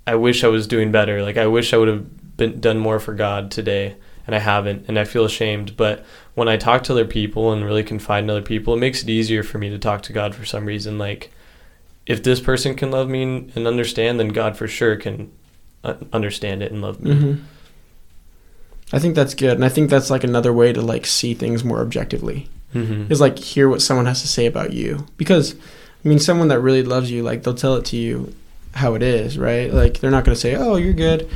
I 0.05 0.15
wish 0.15 0.43
I 0.43 0.47
was 0.47 0.67
doing 0.67 0.91
better. 0.91 1.21
Like 1.21 1.37
I 1.37 1.47
wish 1.47 1.73
I 1.73 1.77
would 1.77 1.87
have 1.87 2.37
been 2.37 2.59
done 2.59 2.79
more 2.79 2.99
for 2.99 3.13
God 3.13 3.51
today, 3.51 3.95
and 4.25 4.35
I 4.35 4.39
haven't, 4.39 4.85
and 4.87 4.97
I 4.97 5.03
feel 5.03 5.25
ashamed. 5.25 5.75
But 5.77 6.05
when 6.35 6.47
I 6.47 6.57
talk 6.57 6.83
to 6.83 6.93
other 6.93 7.05
people 7.05 7.51
and 7.51 7.65
really 7.65 7.83
confide 7.83 8.23
in 8.23 8.29
other 8.29 8.41
people, 8.41 8.73
it 8.73 8.79
makes 8.79 9.03
it 9.03 9.09
easier 9.09 9.43
for 9.43 9.57
me 9.57 9.69
to 9.69 9.77
talk 9.77 10.01
to 10.03 10.13
God 10.13 10.35
for 10.35 10.45
some 10.45 10.65
reason. 10.65 10.97
Like 10.97 11.31
if 12.05 12.23
this 12.23 12.39
person 12.39 12.75
can 12.75 12.91
love 12.91 13.09
me 13.09 13.23
and 13.55 13.67
understand, 13.67 14.19
then 14.19 14.29
God 14.29 14.57
for 14.57 14.67
sure 14.67 14.95
can 14.95 15.31
uh, 15.83 15.95
understand 16.11 16.63
it 16.63 16.71
and 16.71 16.81
love 16.81 17.01
me. 17.01 17.15
hmm 17.15 17.33
I 18.91 18.99
think 18.99 19.15
that's 19.15 19.33
good, 19.33 19.53
and 19.53 19.65
I 19.65 19.69
think 19.69 19.89
that's 19.89 20.11
like 20.11 20.23
another 20.23 20.53
way 20.53 20.71
to 20.71 20.79
like 20.79 21.07
see 21.07 21.33
things 21.33 21.63
more 21.63 21.79
objectively. 21.79 22.47
Mm-hmm. 22.75 23.11
Is 23.11 23.19
like 23.19 23.39
hear 23.39 23.67
what 23.67 23.81
someone 23.81 24.05
has 24.05 24.21
to 24.21 24.27
say 24.27 24.45
about 24.45 24.71
you 24.71 25.07
because, 25.17 25.55
I 26.05 26.07
mean, 26.07 26.19
someone 26.19 26.49
that 26.49 26.59
really 26.59 26.83
loves 26.83 27.09
you, 27.09 27.23
like 27.23 27.41
they'll 27.41 27.55
tell 27.55 27.75
it 27.75 27.85
to 27.85 27.97
you 27.97 28.35
how 28.75 28.93
it 28.93 29.01
is, 29.01 29.37
right? 29.37 29.73
Like 29.73 29.99
they're 29.99 30.11
not 30.11 30.25
going 30.25 30.35
to 30.35 30.39
say, 30.39 30.55
"Oh, 30.55 30.75
you're 30.75 30.93
good," 30.93 31.27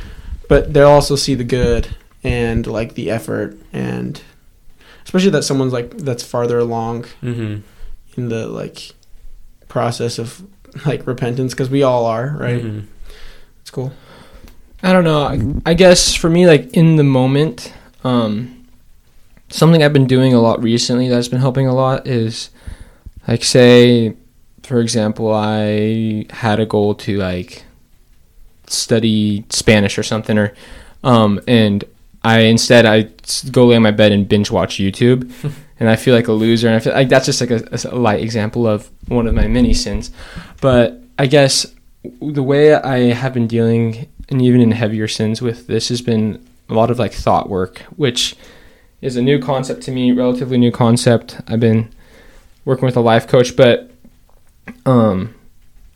but 0.48 0.72
they'll 0.72 0.88
also 0.88 1.16
see 1.16 1.34
the 1.34 1.42
good 1.42 1.88
and 2.24 2.66
like 2.66 2.94
the 2.94 3.10
effort 3.10 3.56
and 3.72 4.20
especially 5.04 5.30
that 5.30 5.42
someone's 5.44 5.72
like 5.72 5.90
that's 5.98 6.22
farther 6.22 6.58
along 6.58 7.04
Mm-hmm. 7.22 7.60
in 8.20 8.28
the 8.28 8.46
like 8.48 8.92
process 9.68 10.18
of 10.18 10.42
like 10.86 11.06
repentance 11.06 11.54
because 11.54 11.70
we 11.70 11.82
all 11.82 12.04
are, 12.06 12.36
right? 12.38 12.62
Mhm. 12.62 12.84
It's 13.60 13.70
cool. 13.70 13.92
I 14.82 14.92
don't 14.92 15.04
know. 15.04 15.22
I, 15.22 15.70
I 15.70 15.74
guess 15.74 16.14
for 16.14 16.28
me, 16.30 16.46
like 16.46 16.72
in 16.76 16.96
the 16.96 17.04
moment, 17.04 17.72
um, 18.04 18.66
something 19.48 19.82
I've 19.82 19.92
been 19.92 20.06
doing 20.06 20.32
a 20.34 20.40
lot 20.40 20.62
recently 20.62 21.08
that's 21.08 21.28
been 21.28 21.40
helping 21.40 21.66
a 21.66 21.74
lot 21.74 22.06
is, 22.06 22.50
like, 23.26 23.42
say, 23.42 24.14
for 24.62 24.80
example, 24.80 25.32
I 25.34 26.26
had 26.30 26.60
a 26.60 26.66
goal 26.66 26.94
to 26.96 27.16
like 27.18 27.64
study 28.66 29.44
Spanish 29.50 29.98
or 29.98 30.02
something, 30.02 30.38
or, 30.38 30.52
um, 31.02 31.40
and 31.48 31.84
I 32.28 32.40
instead 32.40 32.84
I 32.84 33.08
go 33.50 33.64
lay 33.64 33.76
on 33.76 33.82
my 33.82 33.90
bed 33.90 34.12
and 34.12 34.28
binge 34.28 34.50
watch 34.50 34.76
YouTube, 34.76 35.32
and 35.80 35.88
I 35.88 35.96
feel 35.96 36.14
like 36.14 36.28
a 36.28 36.32
loser, 36.32 36.66
and 36.66 36.76
I 36.76 36.78
feel 36.78 36.92
like 36.92 37.08
that's 37.08 37.24
just 37.24 37.40
like 37.40 37.50
a, 37.50 37.66
a 37.90 37.96
light 37.96 38.22
example 38.22 38.66
of 38.66 38.90
one 39.06 39.26
of 39.26 39.34
my 39.34 39.48
many 39.48 39.72
sins, 39.72 40.10
but 40.60 41.00
I 41.18 41.26
guess 41.26 41.66
the 42.20 42.42
way 42.42 42.74
I 42.74 43.14
have 43.14 43.32
been 43.32 43.46
dealing, 43.46 44.08
and 44.28 44.42
even 44.42 44.60
in 44.60 44.72
heavier 44.72 45.08
sins 45.08 45.40
with 45.40 45.68
this, 45.68 45.88
has 45.88 46.02
been 46.02 46.46
a 46.68 46.74
lot 46.74 46.90
of 46.90 46.98
like 46.98 47.14
thought 47.14 47.48
work, 47.48 47.78
which 47.96 48.36
is 49.00 49.16
a 49.16 49.22
new 49.22 49.38
concept 49.38 49.80
to 49.84 49.90
me, 49.90 50.12
relatively 50.12 50.58
new 50.58 50.70
concept. 50.70 51.40
I've 51.48 51.60
been 51.60 51.90
working 52.66 52.84
with 52.84 52.96
a 52.98 53.00
life 53.00 53.26
coach, 53.26 53.56
but 53.56 53.90
um, 54.84 55.34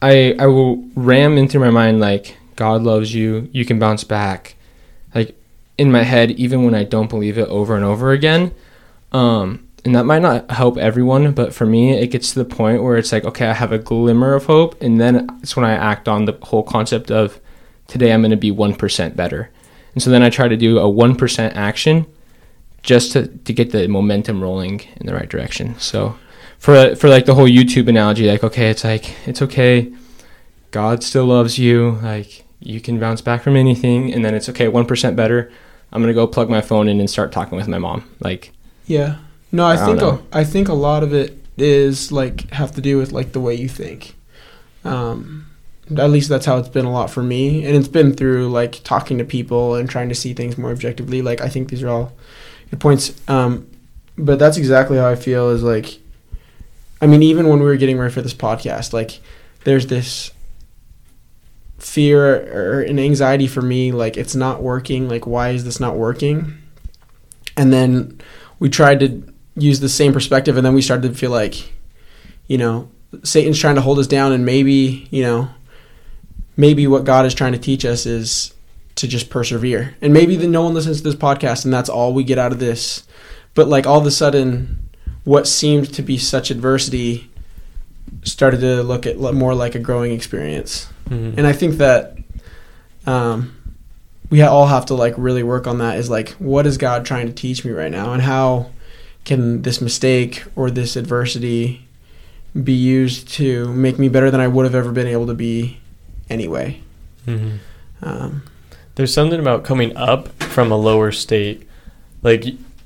I 0.01 0.35
I 0.39 0.47
will 0.47 0.83
ram 0.95 1.37
into 1.37 1.59
my 1.59 1.69
mind 1.69 2.01
like 2.01 2.39
God 2.57 2.81
loves 2.81 3.15
you, 3.15 3.51
you 3.53 3.67
can 3.67 3.79
bounce 3.79 4.03
back, 4.03 4.55
in 5.83 5.91
my 5.91 6.05
head, 6.05 6.31
even 6.33 6.65
when 6.65 6.75
I 6.75 6.85
don't 6.85 7.11
believe 7.11 7.37
it, 7.37 7.49
over 7.49 7.75
and 7.75 7.85
over 7.85 8.13
again. 8.13 8.55
Um, 9.11 9.69
and 9.85 9.97
that 9.97 10.05
might 10.05 10.23
not 10.23 10.49
help 10.51 10.79
everyone, 10.79 11.33
but 11.33 11.53
for 11.53 11.67
me, 11.67 11.99
it 11.99 12.13
gets 12.13 12.33
to 12.33 12.39
the 12.39 12.45
point 12.45 12.85
where 12.85 12.97
it's 12.97 13.11
like, 13.11 13.25
okay, 13.25 13.47
I 13.49 13.53
have 13.53 13.73
a 13.73 13.79
glimmer 13.79 14.35
of 14.35 14.47
hope, 14.47 14.81
and 14.81 15.01
then 15.01 15.29
it's 15.43 15.57
when 15.57 15.65
I 15.65 15.73
act 15.73 16.07
on 16.07 16.25
the 16.25 16.39
whole 16.43 16.63
concept 16.63 17.11
of 17.11 17.41
today 17.89 18.13
I'm 18.13 18.21
going 18.23 18.31
to 18.31 18.37
be 18.37 18.53
1% 18.53 19.17
better. 19.17 19.51
And 19.95 20.03
so 20.03 20.11
then 20.11 20.23
I 20.23 20.31
try 20.31 20.47
to 20.47 20.57
do 20.57 20.79
a 20.79 20.85
1% 20.85 21.57
action 21.57 22.07
just 22.83 23.13
to, 23.13 23.27
to 23.27 23.53
get 23.53 23.73
the 23.73 23.89
momentum 23.89 24.41
rolling 24.41 24.83
in 24.97 25.07
the 25.07 25.15
right 25.15 25.29
direction. 25.29 25.79
So 25.79 26.17
for 26.63 26.95
for 26.95 27.09
like 27.09 27.25
the 27.25 27.35
whole 27.35 27.49
YouTube 27.49 27.89
analogy, 27.89 28.29
like 28.29 28.45
okay, 28.45 28.71
it's 28.71 28.85
like 28.85 29.17
it's 29.27 29.43
okay. 29.43 29.93
God 30.71 31.03
still 31.03 31.27
loves 31.27 31.59
you. 31.59 31.99
Like 32.03 32.45
you 32.61 32.81
can 32.81 33.01
bounce 33.01 33.21
back 33.21 33.43
from 33.43 33.57
anything, 33.57 34.13
and 34.15 34.25
then 34.25 34.33
it's 34.35 34.49
okay. 34.49 34.69
One 34.69 34.87
percent 34.87 35.17
better. 35.17 35.51
I'm 35.93 36.03
gonna 36.03 36.15
go 36.15 36.27
plug 36.27 36.49
my 36.49 36.61
phone 36.61 36.89
in 36.89 37.01
and 37.01 37.09
start 37.09 37.33
talking 37.33 37.57
with 37.57 37.69
my 37.69 37.79
mom. 37.79 38.09
Like 38.21 38.53
Yeah. 38.87 39.17
No, 39.51 39.67
I, 39.67 39.75
I 39.75 39.87
think 39.87 40.01
a. 40.01 40.23
I 40.33 40.45
think 40.45 40.69
a 40.69 40.75
lot 40.75 41.03
of 41.03 41.13
it 41.13 41.39
is 41.59 42.11
like 42.11 42.51
have 42.51 42.73
to 42.73 42.81
do 42.81 42.99
with 42.99 43.13
like 43.13 43.33
the 43.33 43.41
way 43.41 43.55
you 43.55 43.69
think. 43.69 44.17
Um, 44.85 45.47
at 45.91 46.11
least 46.11 46.29
that's 46.29 46.47
how 46.47 46.57
it's 46.57 46.69
been 46.69 46.87
a 46.87 46.93
lot 46.93 47.11
for 47.11 47.23
me, 47.23 47.65
and 47.65 47.77
it's 47.77 47.89
been 47.89 48.15
through 48.15 48.49
like 48.49 48.83
talking 48.85 49.19
to 49.19 49.25
people 49.25 49.75
and 49.75 49.89
trying 49.89 50.09
to 50.09 50.15
see 50.15 50.33
things 50.33 50.57
more 50.57 50.71
objectively. 50.71 51.23
Like 51.23 51.41
I 51.41 51.49
think 51.49 51.69
these 51.69 51.83
are 51.83 51.89
all 51.89 52.13
good 52.71 52.81
points. 52.81 53.13
Um, 53.29 53.69
but 54.17 54.39
that's 54.39 54.57
exactly 54.57 54.97
how 54.97 55.09
I 55.09 55.17
feel. 55.17 55.51
Is 55.51 55.63
like, 55.63 55.99
I 57.01 57.07
mean, 57.07 57.23
even 57.23 57.49
when 57.49 57.59
we 57.61 57.67
were 57.67 57.77
getting 57.77 57.99
ready 57.99 58.13
for 58.13 58.23
this 58.23 58.35
podcast, 58.35 58.93
like 58.93 59.21
there's 59.65 59.87
this 59.87 60.33
fear 61.85 62.53
or 62.53 62.83
an 62.83 62.99
anxiety 62.99 63.47
for 63.47 63.61
me 63.61 63.93
like 63.93 64.17
it's 64.17 64.35
not 64.35 64.63
working 64.63 65.09
like 65.09 65.27
why 65.27 65.51
is 65.51 65.65
this 65.65 65.81
not 65.81 65.97
working? 65.97 66.59
And 67.57 67.73
then 67.73 68.21
we 68.59 68.71
tried 68.71 69.01
to 69.01 69.23
use 69.57 69.81
the 69.81 69.89
same 69.89 70.13
perspective 70.13 70.57
and 70.57 70.65
then 70.65 70.75
we 70.75 70.83
started 70.83 71.13
to 71.13 71.19
feel 71.19 71.31
like 71.31 71.73
you 72.47 72.57
know 72.57 72.89
satan's 73.23 73.59
trying 73.59 73.75
to 73.75 73.83
hold 73.83 73.99
us 73.99 74.07
down 74.07 74.33
and 74.33 74.47
maybe 74.47 75.07
you 75.11 75.23
know 75.23 75.51
maybe 76.57 76.87
what 76.87 77.05
god 77.05 77.27
is 77.27 77.35
trying 77.35 77.53
to 77.53 77.59
teach 77.59 77.85
us 77.85 78.07
is 78.07 78.55
to 78.97 79.09
just 79.09 79.31
persevere. 79.31 79.97
And 80.01 80.13
maybe 80.13 80.37
then 80.37 80.53
no 80.53 80.63
one 80.63 80.75
listens 80.75 80.99
to 80.99 81.03
this 81.05 81.15
podcast 81.15 81.65
and 81.65 81.73
that's 81.73 81.89
all 81.89 82.13
we 82.13 82.25
get 82.25 82.39
out 82.39 82.53
of 82.53 82.59
this. 82.59 83.05
But 83.55 83.69
like 83.69 83.87
all 83.87 83.99
of 83.99 84.07
a 84.07 84.11
sudden 84.11 84.91
what 85.25 85.47
seemed 85.47 85.93
to 85.95 86.03
be 86.03 86.19
such 86.19 86.51
adversity 86.51 87.31
started 88.25 88.61
to 88.61 88.83
look 88.83 89.07
at 89.07 89.19
more 89.19 89.55
like 89.55 89.75
a 89.75 89.79
growing 89.79 90.13
experience 90.13 90.87
Mhm. 91.11 91.35
and 91.37 91.47
I 91.47 91.53
think 91.53 91.79
that 91.79 92.17
um, 93.07 93.53
we 94.31 94.41
all 94.43 94.67
have 94.69 94.87
to 94.87 94.95
like 94.95 95.15
really 95.17 95.43
work 95.43 95.67
on 95.67 95.79
that. 95.79 95.99
Is 95.99 96.09
like, 96.09 96.31
what 96.39 96.67
is 96.67 96.79
God 96.79 97.05
trying 97.05 97.27
to 97.27 97.33
teach 97.33 97.65
me 97.65 97.73
right 97.73 97.91
now, 97.91 98.13
and 98.13 98.23
how 98.23 98.71
can 99.25 99.63
this 99.63 99.81
mistake 99.81 100.45
or 100.57 100.71
this 100.71 100.97
adversity 100.97 101.87
be 102.63 102.73
used 102.73 103.29
to 103.35 103.73
make 103.75 103.99
me 103.99 104.09
better 104.09 104.31
than 104.31 104.41
I 104.41 104.47
would 104.49 104.65
have 104.65 104.75
ever 104.75 104.93
been 104.93 105.07
able 105.07 105.27
to 105.27 105.35
be 105.35 105.79
anyway? 106.31 106.81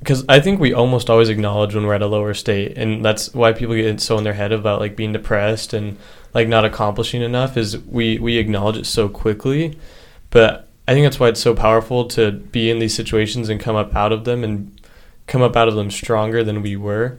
Because 0.07 0.25
I 0.29 0.39
think 0.39 0.61
we 0.61 0.73
almost 0.73 1.11
always 1.11 1.29
acknowledge 1.29 1.75
when 1.75 1.85
we're 1.85 1.95
at 1.95 2.01
a 2.01 2.07
lower 2.07 2.33
state, 2.33 2.79
and 2.79 3.05
that's 3.05 3.35
why 3.35 3.53
people 3.53 3.75
get 3.75 4.01
so 4.01 4.17
in 4.17 4.23
their 4.23 4.35
head 4.35 4.53
about 4.53 4.79
like 4.79 4.95
being 4.95 5.13
depressed 5.13 5.73
and 5.73 5.99
like 6.33 6.47
not 6.47 6.65
accomplishing 6.65 7.23
enough. 7.23 7.57
Is 7.57 7.77
we 7.79 8.17
we 8.21 8.39
acknowledge 8.39 8.77
it 8.77 8.87
so 8.87 9.09
quickly, 9.09 9.77
but 10.31 10.69
I 10.87 10.95
think 10.95 11.05
that's 11.05 11.19
why 11.19 11.27
it's 11.27 11.41
so 11.41 11.57
powerful 11.57 12.05
to 12.11 12.31
be 12.31 12.71
in 12.71 12.79
these 12.79 12.95
situations 12.95 13.49
and 13.49 13.59
come 13.59 13.75
up 13.75 13.97
out 13.97 14.13
of 14.13 14.23
them 14.25 14.45
and 14.45 14.81
come 15.27 15.43
up 15.43 15.57
out 15.57 15.67
of 15.67 15.75
them 15.75 15.91
stronger 15.91 16.45
than 16.45 16.63
we 16.63 16.77
were. 16.77 17.19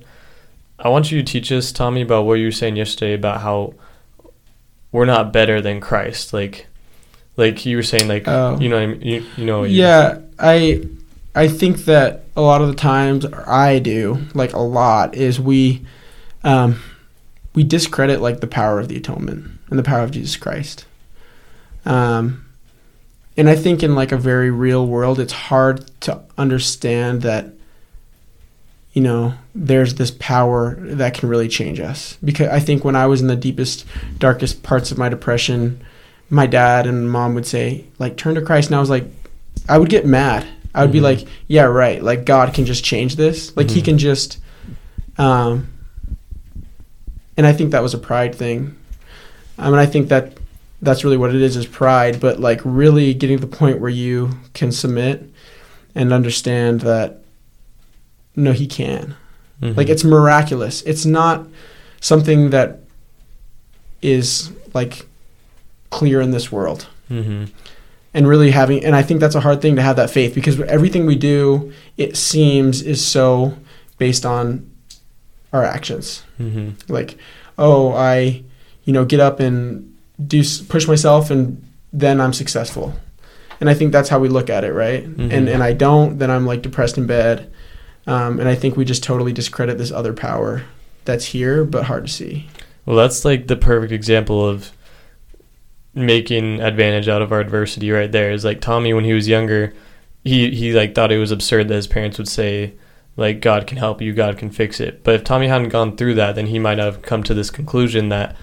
I 0.80 0.88
want 0.88 1.12
you 1.12 1.22
to 1.22 1.30
teach 1.30 1.52
us, 1.52 1.74
Tommy, 1.74 2.04
about 2.04 2.24
what 2.24 2.36
you 2.36 2.46
were 2.46 2.52
saying 2.54 2.78
yesterday 2.78 3.16
about 3.16 3.42
how 3.42 3.74
we're 4.94 5.04
not 5.04 5.34
better 5.34 5.60
than 5.60 5.82
Christ. 5.82 6.32
Like, 6.32 6.68
like 7.36 7.66
you 7.66 7.76
were 7.76 7.84
saying, 7.84 8.08
like 8.08 8.30
Oh. 8.30 8.58
you 8.62 8.70
know, 8.70 8.78
what 8.78 8.84
I 8.84 8.86
mean? 8.88 9.02
you, 9.02 9.26
you 9.36 9.46
know, 9.46 9.64
Yeah, 9.66 10.20
I 10.40 10.84
I 11.38 11.48
think 11.48 11.86
that 11.86 12.24
a 12.36 12.42
lot 12.42 12.64
of 12.64 12.68
the 12.68 12.74
times 12.74 13.24
I 13.26 13.78
do 13.78 14.26
like 14.34 14.54
a 14.54 14.60
lot 14.60 15.14
is 15.14 15.40
we 15.40 15.86
um, 16.44 16.82
we 17.54 17.64
discredit 17.64 18.22
like 18.22 18.40
the 18.40 18.48
power 18.48 18.80
of 18.80 18.88
the 18.88 18.98
atonement 18.98 19.52
and 19.70 19.78
the 19.78 19.84
power 19.84 20.02
of 20.02 20.10
Jesus 20.10 20.36
Christ. 20.36 20.86
Um, 21.86 22.44
and 23.38 23.48
I 23.48 23.56
think 23.56 23.84
in 23.84 23.94
like 23.94 24.12
a 24.12 24.18
very 24.18 24.50
real 24.50 24.88
world, 24.88 25.20
it's 25.20 25.34
hard 25.34 25.86
to 26.02 26.24
understand 26.40 27.22
that 27.22 27.54
you 28.94 29.04
know 29.04 29.36
there's 29.54 29.94
this 29.94 30.10
power 30.10 30.76
that 30.80 31.14
can 31.14 31.30
really 31.30 31.48
change 31.48 31.80
us 31.80 32.18
because 32.24 32.48
I 32.48 32.60
think 32.60 32.84
when 32.84 32.96
I 32.96 33.06
was 33.06 33.22
in 33.22 33.28
the 33.28 33.36
deepest, 33.36 33.86
darkest 34.18 34.64
parts 34.64 34.92
of 34.92 34.98
my 34.98 35.08
depression, 35.08 35.86
my 36.32 36.48
dad 36.48 36.88
and 36.88 37.12
mom 37.12 37.36
would 37.36 37.46
say 37.46 37.86
like 38.00 38.18
turn 38.18 38.34
to 38.34 38.42
Christ, 38.42 38.70
and 38.70 38.76
I 38.76 38.80
was 38.80 38.90
like, 38.90 39.06
I 39.70 39.78
would 39.78 39.90
get 39.90 40.08
mad. 40.08 40.48
I 40.76 40.82
would 40.84 40.92
be 40.92 41.00
Mhm. 41.00 41.04
like, 41.04 41.26
yeah, 41.48 41.64
right. 41.64 42.04
Like 42.04 42.26
God 42.26 42.54
can 42.54 42.66
just 42.66 42.84
change 42.84 43.16
this. 43.16 43.56
Like 43.56 43.70
He 43.70 43.82
Mhm. 43.82 43.86
can 43.86 43.98
just, 43.98 44.38
um, 45.18 45.68
and 47.36 47.46
I 47.48 47.54
think 47.54 47.72
that 47.72 47.84
was 47.84 47.94
a 47.94 47.98
pride 47.98 48.36
thing. 48.36 48.76
I 49.58 49.70
mean, 49.70 49.80
I 49.80 49.86
think 49.86 50.10
that 50.10 50.38
that's 50.82 51.04
really 51.04 51.18
what 51.18 51.34
it 51.34 51.42
is 51.42 51.56
is 51.56 51.66
pride, 51.66 52.20
but 52.20 52.40
like 52.40 52.62
really 52.64 53.14
getting 53.14 53.38
to 53.40 53.46
the 53.46 53.56
point 53.56 53.80
where 53.80 53.90
you 53.90 54.38
can 54.54 54.72
submit 54.72 55.28
and 55.96 56.14
understand 56.14 56.82
that 56.82 57.22
no, 58.36 58.52
He 58.52 58.68
can. 58.68 59.16
Mhm. 59.64 59.76
Like 59.76 59.90
it's 59.90 60.04
miraculous. 60.04 60.84
It's 60.84 61.06
not 61.06 61.48
something 62.02 62.52
that 62.52 62.82
is 64.04 64.52
like 64.76 65.08
clear 65.90 66.22
in 66.22 66.30
this 66.30 66.52
world 66.52 66.86
Mhm. 67.10 67.50
And 68.18 68.28
really 68.28 68.52
having 68.52 68.84
and 68.84 68.96
i 68.96 69.04
think 69.04 69.20
that's 69.22 69.36
a 69.36 69.40
hard 69.48 69.62
thing 69.62 69.76
to 69.76 69.82
have 69.82 69.96
that 69.96 70.10
faith 70.10 70.34
because 70.36 70.60
everything 70.62 71.06
we 71.06 71.16
do 71.16 71.72
it 71.98 72.18
seems 72.18 72.82
is 72.82 73.00
so 73.06 73.54
based 74.00 74.26
on 74.26 74.70
our 75.54 75.64
actions. 75.64 76.24
Mhm. 76.40 76.74
like 76.90 77.18
oh 77.58 77.94
i 77.94 78.42
you 78.86 78.92
know 78.94 79.06
get 79.06 79.20
up 79.20 79.40
and 79.40 79.94
do 80.34 80.44
push 80.68 80.88
myself 80.88 81.30
and 81.32 81.62
then 81.94 82.20
i'm 82.20 82.34
successful. 82.34 82.94
And 83.62 83.70
i 83.70 83.74
think 83.74 83.92
that's 83.92 84.10
how 84.10 84.20
we 84.20 84.30
look 84.30 84.50
at 84.50 84.64
it 84.64 84.74
right? 84.74 85.04
Mhm. 85.08 85.32
and 85.36 85.48
and 85.54 85.62
i 85.64 85.72
don't 85.74 86.18
then 86.20 86.30
i'm 86.32 86.46
like 86.46 86.62
depressed 86.64 86.98
in 86.98 87.06
bed. 87.08 87.50
Um, 88.08 88.40
and 88.40 88.48
i 88.50 88.56
think 88.56 88.76
we 88.78 88.86
just 88.86 89.04
totally 89.04 89.34
discredit 89.34 89.78
this 89.78 89.92
other 89.92 90.14
power 90.14 90.64
that's 91.06 91.26
here 91.36 91.64
but 91.64 91.84
hard 91.86 92.08
to 92.08 92.12
see. 92.12 92.48
Well, 92.86 92.96
that's 92.96 93.26
like 93.26 93.48
the 93.48 93.58
perfect 93.58 93.92
example 93.92 94.40
of 94.48 94.72
making 95.98 96.62
advantage 96.62 97.08
out 97.08 97.22
of 97.22 97.32
our 97.32 97.40
adversity 97.40 97.92
right 97.92 98.12
there. 98.12 98.32
Is 98.32 98.46
like 98.46 98.62
Tommy 98.62 98.94
when 98.94 99.04
he 99.04 99.14
was 99.14 99.28
younger, 99.28 99.74
he 100.24 100.52
he 100.52 100.74
like 100.74 100.96
thought 100.96 101.12
it 101.12 101.18
was 101.18 101.32
absurd 101.32 101.68
that 101.68 101.76
his 101.76 101.88
parents 101.88 102.18
would 102.18 102.28
say 102.28 102.74
like 103.18 103.42
God 103.42 103.68
can 103.68 103.78
help 103.78 104.02
you, 104.02 104.14
God 104.14 104.38
can 104.38 104.52
fix 104.52 104.80
it. 104.80 105.04
But 105.04 105.16
if 105.16 105.24
Tommy 105.24 105.48
hadn't 105.48 105.70
gone 105.70 105.98
through 105.98 106.14
that, 106.16 106.36
then 106.36 106.48
he 106.48 106.60
might 106.60 106.78
have 106.78 107.02
come 107.02 107.24
to 107.24 107.34
this 107.34 107.50
conclusion 107.50 108.10
that 108.10 108.36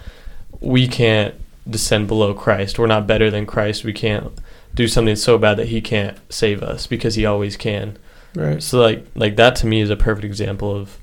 we 0.60 0.88
can't 0.88 1.34
descend 1.68 2.08
below 2.08 2.34
Christ. 2.34 2.78
We're 2.78 2.86
not 2.86 3.06
better 3.06 3.30
than 3.30 3.46
Christ. 3.46 3.84
We 3.84 3.92
can't 3.92 4.32
do 4.74 4.88
something 4.88 5.16
so 5.16 5.38
bad 5.38 5.56
that 5.58 5.68
he 5.68 5.80
can't 5.80 6.18
save 6.28 6.62
us 6.62 6.86
because 6.86 7.14
he 7.14 7.24
always 7.24 7.56
can. 7.56 7.96
right 8.34 8.62
So 8.62 8.80
like 8.80 9.06
like 9.14 9.36
that 9.36 9.56
to 9.56 9.66
me 9.66 9.80
is 9.80 9.90
a 9.90 9.96
perfect 9.96 10.24
example 10.24 10.74
of 10.74 10.98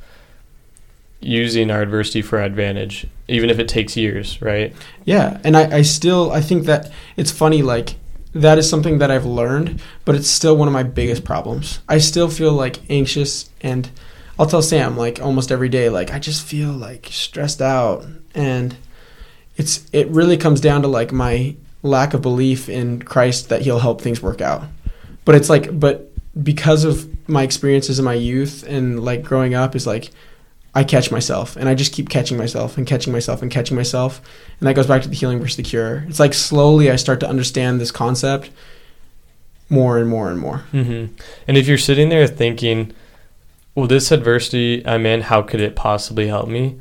using 1.22 1.70
our 1.72 1.82
adversity 1.82 2.22
for 2.22 2.40
our 2.40 2.46
advantage, 2.46 3.08
even 3.28 3.50
if 3.50 3.60
it 3.60 3.68
takes 3.68 3.96
years, 3.96 4.42
right? 4.42 4.74
Yeah, 5.06 5.40
and 5.44 5.56
I, 5.56 5.78
I 5.78 5.82
still 5.84 6.32
I 6.32 6.42
think 6.42 6.66
that 6.66 6.92
it's 7.16 7.32
funny 7.32 7.62
like 7.62 7.96
that 8.34 8.58
is 8.58 8.70
something 8.70 8.98
that 9.00 9.12
I've 9.12 9.26
learned, 9.26 9.82
but 10.06 10.16
it's 10.16 10.30
still 10.30 10.56
one 10.56 10.68
of 10.68 10.74
my 10.74 10.84
biggest 10.84 11.24
problems. 11.24 11.80
I 11.88 11.98
still 12.00 12.30
feel 12.30 12.54
like 12.54 12.80
anxious 12.90 13.50
and 13.62 13.90
I'll 14.40 14.48
tell 14.48 14.62
Sam 14.62 14.98
like 14.98 15.22
almost 15.22 15.52
every 15.52 15.70
day 15.70 15.90
like 15.90 16.12
I 16.12 16.20
just 16.20 16.46
feel 16.46 16.72
like 16.72 17.08
stressed 17.12 17.62
out 17.62 18.06
and 18.34 18.76
it's 19.58 19.86
it 19.92 20.08
really 20.08 20.38
comes 20.38 20.62
down 20.62 20.82
to 20.82 20.88
like 20.88 21.12
my 21.12 21.56
lack 21.84 22.14
of 22.14 22.22
belief 22.22 22.70
in 22.70 23.02
Christ 23.02 23.50
that 23.50 23.62
he'll 23.62 23.80
help 23.80 24.02
things 24.02 24.22
work 24.22 24.42
out. 24.42 24.64
But 25.26 25.36
it's 25.36 25.50
like 25.50 25.80
but 25.80 26.12
because 26.42 26.86
of 26.86 27.08
my 27.30 27.44
experiences 27.44 28.00
in 28.00 28.06
my 28.06 28.14
youth 28.14 28.64
and 28.64 29.04
like 29.04 29.24
growing 29.24 29.54
up 29.54 29.76
is 29.76 29.86
like 29.86 30.12
I 30.74 30.84
catch 30.84 31.12
myself 31.12 31.58
and 31.58 31.68
I 31.68 31.76
just 31.76 31.92
keep 31.92 32.10
catching 32.10 32.38
myself 32.38 32.78
and 32.78 32.88
catching 32.88 33.12
myself 33.12 33.42
and 33.42 33.52
catching 33.52 33.76
myself 33.76 34.22
and 34.60 34.68
that 34.68 34.76
goes 34.76 34.88
back 34.88 35.02
to 35.02 35.10
the 35.10 35.16
healing 35.16 35.40
versus 35.40 35.58
the 35.58 35.64
cure. 35.64 36.06
It's 36.08 36.20
like 36.20 36.34
slowly 36.34 36.90
I 36.90 36.96
start 36.96 37.20
to 37.22 37.30
understand 37.30 37.82
this 37.82 37.92
concept 37.92 38.50
more 39.70 39.98
and 39.98 40.10
more 40.10 40.30
and 40.30 40.40
more. 40.40 40.64
Mm-hmm. 40.72 41.14
And 41.48 41.58
if 41.58 41.68
you're 41.68 41.78
sitting 41.78 42.10
there 42.10 42.28
thinking, 42.28 42.94
well, 43.76 43.88
this 43.88 44.12
adversity 44.12 44.86
I'm 44.86 45.06
in, 45.06 45.22
how 45.22 45.42
could 45.42 45.62
it 45.62 45.76
possibly 45.76 46.28
help 46.28 46.48
me? 46.48 46.80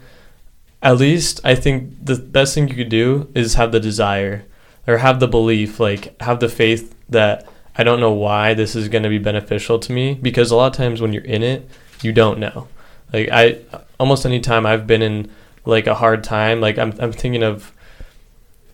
At 0.82 0.98
least 0.98 1.40
I 1.44 1.54
think 1.54 2.04
the 2.04 2.16
best 2.16 2.54
thing 2.54 2.68
you 2.68 2.74
could 2.74 2.88
do 2.88 3.30
is 3.34 3.54
have 3.54 3.72
the 3.72 3.80
desire 3.80 4.44
or 4.86 4.98
have 4.98 5.20
the 5.20 5.28
belief, 5.28 5.80
like 5.80 6.20
have 6.22 6.40
the 6.40 6.48
faith 6.48 6.94
that 7.08 7.46
I 7.76 7.84
don't 7.84 8.00
know 8.00 8.12
why 8.12 8.54
this 8.54 8.76
is 8.76 8.88
going 8.88 9.02
to 9.02 9.08
be 9.08 9.18
beneficial 9.18 9.78
to 9.80 9.92
me 9.92 10.14
because 10.14 10.50
a 10.50 10.56
lot 10.56 10.72
of 10.72 10.76
times 10.76 11.00
when 11.00 11.12
you're 11.12 11.24
in 11.24 11.42
it, 11.42 11.68
you 12.02 12.12
don't 12.12 12.38
know. 12.38 12.68
Like 13.12 13.28
I 13.30 13.58
almost 13.98 14.24
any 14.24 14.40
time 14.40 14.66
I've 14.66 14.86
been 14.86 15.02
in 15.02 15.30
like 15.64 15.86
a 15.86 15.94
hard 15.94 16.24
time, 16.24 16.60
like 16.60 16.78
I'm 16.78 16.94
I'm 17.00 17.12
thinking 17.12 17.42
of 17.42 17.72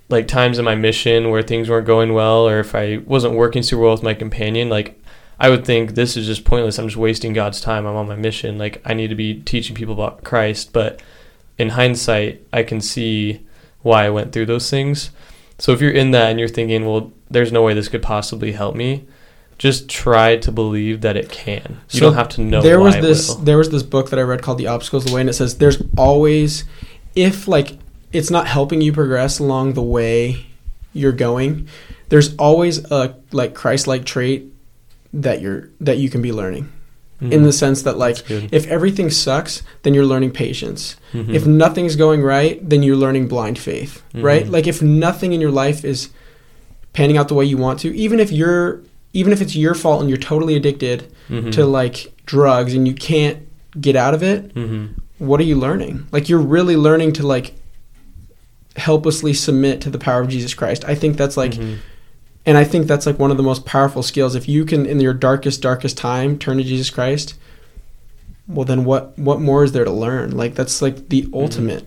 like 0.08 0.28
times 0.28 0.58
in 0.58 0.64
my 0.64 0.74
mission 0.74 1.30
where 1.30 1.42
things 1.42 1.68
weren't 1.68 1.86
going 1.86 2.12
well 2.12 2.48
or 2.48 2.60
if 2.60 2.74
I 2.74 2.98
wasn't 2.98 3.34
working 3.34 3.62
super 3.62 3.82
well 3.82 3.92
with 3.92 4.02
my 4.02 4.14
companion, 4.14 4.68
like 4.68 5.00
I 5.38 5.50
would 5.50 5.64
think 5.64 5.94
this 5.94 6.16
is 6.16 6.26
just 6.26 6.44
pointless. 6.44 6.78
I'm 6.78 6.86
just 6.86 6.96
wasting 6.96 7.32
God's 7.32 7.60
time. 7.60 7.86
I'm 7.86 7.96
on 7.96 8.08
my 8.08 8.16
mission. 8.16 8.56
Like 8.56 8.80
I 8.84 8.94
need 8.94 9.08
to 9.08 9.14
be 9.14 9.40
teaching 9.42 9.74
people 9.74 9.94
about 9.94 10.24
Christ, 10.24 10.72
but 10.72 11.02
in 11.58 11.70
hindsight, 11.70 12.46
I 12.52 12.62
can 12.62 12.80
see 12.80 13.46
why 13.82 14.06
I 14.06 14.10
went 14.10 14.32
through 14.32 14.46
those 14.46 14.70
things. 14.70 15.10
So 15.58 15.72
if 15.72 15.80
you're 15.80 15.90
in 15.90 16.10
that 16.10 16.30
and 16.30 16.38
you're 16.38 16.48
thinking, 16.48 16.84
well, 16.84 17.12
there's 17.30 17.52
no 17.52 17.62
way 17.62 17.74
this 17.74 17.88
could 17.88 18.02
possibly 18.02 18.52
help 18.52 18.74
me, 18.76 19.06
just 19.58 19.88
try 19.88 20.36
to 20.36 20.52
believe 20.52 21.00
that 21.00 21.16
it 21.16 21.30
can. 21.30 21.78
You 21.90 21.98
So 21.98 22.06
don't 22.06 22.14
have 22.14 22.28
to 22.30 22.42
know 22.42 22.60
there 22.62 22.80
was 22.80 22.94
this 22.96 23.34
there 23.36 23.56
was 23.58 23.70
this 23.70 23.82
book 23.82 24.10
that 24.10 24.18
I 24.18 24.22
read 24.22 24.42
called 24.42 24.58
The 24.58 24.66
Obstacles 24.66 25.04
of 25.04 25.10
the 25.10 25.14
Way 25.14 25.22
and 25.22 25.30
it 25.30 25.34
says 25.34 25.58
there's 25.58 25.82
always 25.96 26.64
if 27.14 27.48
like 27.48 27.78
it's 28.12 28.30
not 28.30 28.46
helping 28.46 28.80
you 28.80 28.92
progress 28.92 29.38
along 29.38 29.72
the 29.74 29.82
way 29.82 30.46
you're 30.92 31.12
going, 31.12 31.68
there's 32.08 32.34
always 32.36 32.84
a 32.90 33.14
like 33.32 33.54
Christ-like 33.54 34.04
trait 34.04 34.46
that 35.12 35.40
you're 35.40 35.70
that 35.80 35.98
you 35.98 36.10
can 36.10 36.22
be 36.22 36.32
learning. 36.32 36.70
In 37.18 37.30
Mhm. 37.30 37.44
the 37.44 37.52
sense 37.52 37.80
that 37.82 37.96
like 37.96 38.30
if 38.30 38.66
everything 38.66 39.08
sucks, 39.08 39.62
then 39.84 39.94
you're 39.94 40.04
learning 40.04 40.32
patience. 40.32 40.96
Mhm. 41.14 41.32
If 41.34 41.46
nothing's 41.46 41.96
going 41.96 42.20
right, 42.22 42.60
then 42.68 42.82
you're 42.82 42.94
learning 42.96 43.26
blind 43.28 43.58
faith, 43.58 44.02
right? 44.14 44.44
Mhm. 44.46 44.50
Like 44.52 44.66
if 44.66 44.82
nothing 44.82 45.32
in 45.32 45.40
your 45.40 45.50
life 45.50 45.82
is 45.82 46.10
panning 46.92 47.16
out 47.16 47.28
the 47.28 47.34
way 47.34 47.46
you 47.46 47.56
want 47.56 47.80
to, 47.80 47.96
even 47.96 48.20
if 48.20 48.30
you're 48.30 48.80
even 49.16 49.32
if 49.32 49.40
it's 49.40 49.56
your 49.56 49.74
fault 49.74 50.00
and 50.00 50.10
you're 50.10 50.18
totally 50.32 50.54
addicted 50.56 51.06
Mhm. 51.30 51.50
to 51.52 51.64
like 51.66 52.12
drugs 52.26 52.74
and 52.74 52.86
you 52.86 52.94
can't 52.94 53.38
get 53.80 53.96
out 53.96 54.14
of 54.14 54.22
it, 54.22 54.54
Mhm. 54.54 54.90
what 55.18 55.40
are 55.40 55.44
you 55.44 55.56
learning? 55.56 56.06
Like 56.12 56.28
you're 56.28 56.38
really 56.56 56.76
learning 56.76 57.12
to 57.14 57.26
like 57.26 57.54
helplessly 58.76 59.32
submit 59.32 59.80
to 59.80 59.90
the 59.90 59.98
power 59.98 60.20
of 60.20 60.28
Jesus 60.28 60.52
Christ. 60.54 60.84
I 60.86 60.94
think 60.94 61.16
that's 61.16 61.36
like 61.36 61.52
Mhm. 61.54 61.76
and 62.44 62.56
I 62.58 62.64
think 62.64 62.86
that's 62.86 63.06
like 63.06 63.18
one 63.18 63.30
of 63.30 63.36
the 63.38 63.42
most 63.42 63.64
powerful 63.64 64.02
skills. 64.02 64.34
If 64.34 64.48
you 64.48 64.64
can 64.64 64.84
in 64.86 65.00
your 65.00 65.14
darkest 65.14 65.62
darkest 65.62 65.96
time 65.96 66.38
turn 66.38 66.58
to 66.58 66.62
Jesus 66.64 66.90
Christ, 66.90 67.34
well 68.46 68.64
then 68.66 68.84
what 68.84 69.18
what 69.18 69.40
more 69.40 69.64
is 69.64 69.72
there 69.72 69.84
to 69.84 69.90
learn? 69.90 70.36
Like 70.36 70.54
that's 70.54 70.82
like 70.82 71.08
the 71.08 71.26
ultimate. 71.32 71.84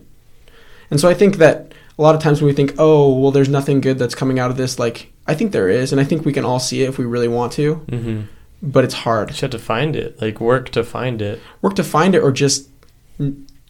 And 0.89 0.99
so 0.99 1.07
I 1.07 1.13
think 1.13 1.37
that 1.37 1.73
a 1.97 2.01
lot 2.01 2.15
of 2.15 2.21
times 2.21 2.41
when 2.41 2.47
we 2.47 2.53
think, 2.53 2.73
"Oh, 2.79 3.13
well 3.19 3.31
there's 3.31 3.49
nothing 3.49 3.81
good 3.81 3.99
that's 3.99 4.15
coming 4.15 4.39
out 4.39 4.49
of 4.49 4.57
this," 4.57 4.79
like 4.79 5.11
I 5.31 5.33
think 5.35 5.51
there 5.51 5.69
is, 5.69 5.91
and 5.91 6.01
I 6.01 6.03
think 6.03 6.25
we 6.25 6.33
can 6.33 6.45
all 6.45 6.59
see 6.59 6.81
it 6.83 6.89
if 6.89 6.97
we 6.97 7.05
really 7.05 7.27
want 7.27 7.51
to, 7.53 7.67
Mhm. 7.91 8.23
but 8.61 8.83
it's 8.83 8.93
hard. 9.05 9.29
You 9.31 9.37
have 9.41 9.51
to 9.51 9.59
find 9.59 9.95
it. 9.95 10.19
Like 10.21 10.41
work 10.41 10.69
to 10.71 10.83
find 10.83 11.21
it. 11.21 11.39
Work 11.61 11.75
to 11.75 11.83
find 11.83 12.15
it 12.15 12.19
or 12.25 12.31
just 12.31 12.67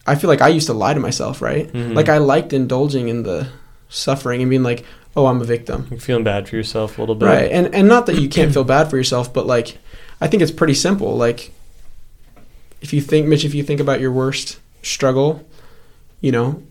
I 0.06 0.14
feel 0.14 0.30
like 0.30 0.40
I 0.40 0.48
used 0.48 0.66
to 0.68 0.72
lie 0.84 0.94
to 0.94 1.00
myself, 1.00 1.42
right? 1.42 1.70
Mhm. 1.72 1.94
Like 1.94 2.08
I 2.08 2.18
liked 2.18 2.52
indulging 2.52 3.08
in 3.08 3.22
the 3.24 3.46
suffering 3.90 4.40
and 4.42 4.48
being 4.50 4.62
like, 4.70 4.84
"Oh, 5.16 5.26
I'm 5.26 5.40
a 5.40 5.44
victim." 5.44 5.86
Like 5.90 6.00
feeling 6.00 6.24
bad 6.24 6.48
for 6.48 6.56
yourself 6.56 6.96
a 6.98 7.02
little 7.02 7.14
bit. 7.14 7.26
Right. 7.26 7.50
And 7.52 7.74
and 7.74 7.86
not 7.88 8.06
that 8.06 8.16
you 8.22 8.28
can't 8.28 8.52
feel 8.56 8.64
bad 8.64 8.88
for 8.90 8.96
yourself, 8.96 9.32
but 9.34 9.46
like 9.46 9.78
I 10.20 10.26
think 10.28 10.42
it's 10.42 10.52
pretty 10.60 10.74
simple. 10.74 11.16
Like 11.16 11.50
if 12.80 12.92
you 12.94 13.00
think 13.00 13.26
Mitch, 13.26 13.44
if 13.44 13.54
you 13.54 13.62
think 13.62 13.80
about 13.80 14.00
your 14.00 14.12
worst 14.12 14.58
struggle, 14.82 15.44
you 16.22 16.32
know, 16.32 16.62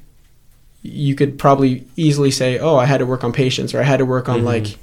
you 0.82 1.16
could 1.16 1.38
probably 1.38 1.86
easily 1.96 2.32
say, 2.32 2.58
"Oh, 2.60 2.76
I 2.78 2.86
had 2.86 3.00
to 3.00 3.06
work 3.06 3.24
on 3.24 3.34
patience," 3.34 3.74
or 3.74 3.80
"I 3.80 3.84
had 3.84 3.98
to 3.98 4.06
work 4.06 4.30
on 4.30 4.42
Mhm. 4.42 4.46
like 4.46 4.78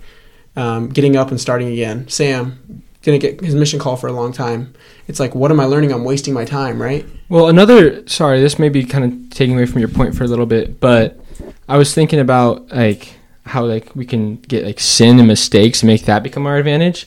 um, 0.56 0.88
getting 0.88 1.16
up 1.16 1.30
and 1.30 1.40
starting 1.40 1.68
again." 1.72 2.06
Sam 2.08 2.82
didn't 3.02 3.20
get 3.20 3.40
his 3.40 3.54
mission 3.54 3.78
call 3.78 3.96
for 3.96 4.08
a 4.08 4.12
long 4.12 4.32
time. 4.32 4.74
It's 5.06 5.20
like, 5.20 5.34
what 5.34 5.52
am 5.52 5.60
I 5.60 5.64
learning? 5.66 5.92
I'm 5.92 6.02
wasting 6.04 6.34
my 6.34 6.44
time, 6.44 6.82
right? 6.82 7.06
Well, 7.28 7.46
another 7.48 8.02
sorry, 8.08 8.40
this 8.40 8.58
may 8.58 8.68
be 8.68 8.84
kind 8.84 9.04
of 9.04 9.30
taking 9.30 9.54
away 9.54 9.66
from 9.66 9.78
your 9.80 9.88
point 9.88 10.14
for 10.16 10.24
a 10.24 10.26
little 10.26 10.46
bit, 10.46 10.80
but 10.80 11.18
I 11.68 11.76
was 11.78 11.94
thinking 11.94 12.18
about 12.18 12.72
like 12.74 13.14
how 13.44 13.64
like 13.64 13.94
we 13.94 14.04
can 14.04 14.36
get 14.48 14.64
like 14.64 14.80
sin 14.80 15.18
and 15.20 15.28
mistakes 15.28 15.82
and 15.82 15.86
make 15.86 16.04
that 16.06 16.22
become 16.24 16.46
our 16.46 16.56
advantage. 16.56 17.06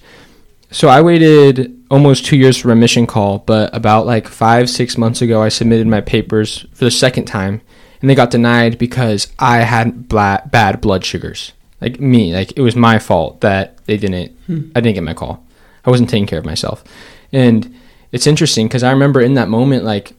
So 0.71 0.87
I 0.87 1.01
waited 1.01 1.75
almost 1.91 2.25
two 2.25 2.37
years 2.37 2.55
for 2.55 2.71
a 2.71 2.75
mission 2.75 3.05
call, 3.07 3.39
but 3.39 3.75
about 3.75 4.05
like 4.05 4.27
five 4.27 4.69
six 4.69 4.97
months 4.97 5.21
ago, 5.21 5.41
I 5.41 5.49
submitted 5.49 5.87
my 5.87 5.99
papers 6.01 6.65
for 6.73 6.85
the 6.85 6.91
second 6.91 7.25
time, 7.25 7.59
and 8.01 8.09
they 8.09 8.15
got 8.15 8.31
denied 8.31 8.77
because 8.77 9.31
I 9.37 9.59
had 9.59 10.07
bla- 10.07 10.43
bad 10.45 10.81
blood 10.81 11.03
sugars. 11.05 11.53
Like 11.81 11.99
me, 11.99 12.33
like 12.33 12.53
it 12.57 12.61
was 12.61 12.75
my 12.75 12.99
fault 12.99 13.41
that 13.41 13.83
they 13.85 13.97
didn't. 13.97 14.31
Hmm. 14.47 14.71
I 14.75 14.81
didn't 14.81 14.95
get 14.95 15.03
my 15.03 15.13
call. 15.13 15.45
I 15.85 15.89
wasn't 15.89 16.09
taking 16.09 16.27
care 16.27 16.39
of 16.39 16.45
myself, 16.45 16.83
and 17.31 17.73
it's 18.11 18.27
interesting 18.27 18.67
because 18.67 18.83
I 18.83 18.91
remember 18.91 19.21
in 19.21 19.35
that 19.35 19.47
moment 19.47 19.85
like 19.85 20.13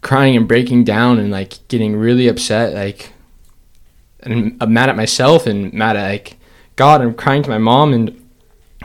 crying 0.00 0.36
and 0.36 0.48
breaking 0.48 0.84
down 0.84 1.18
and 1.18 1.30
like 1.30 1.66
getting 1.68 1.96
really 1.96 2.28
upset, 2.28 2.72
like 2.72 3.12
and 4.22 4.56
I'm 4.60 4.72
mad 4.72 4.88
at 4.88 4.96
myself 4.96 5.46
and 5.46 5.72
mad 5.72 5.96
at 5.96 6.08
like 6.08 6.38
God. 6.76 7.02
I'm 7.02 7.14
crying 7.14 7.42
to 7.42 7.50
my 7.50 7.58
mom, 7.58 7.92
and 7.92 8.26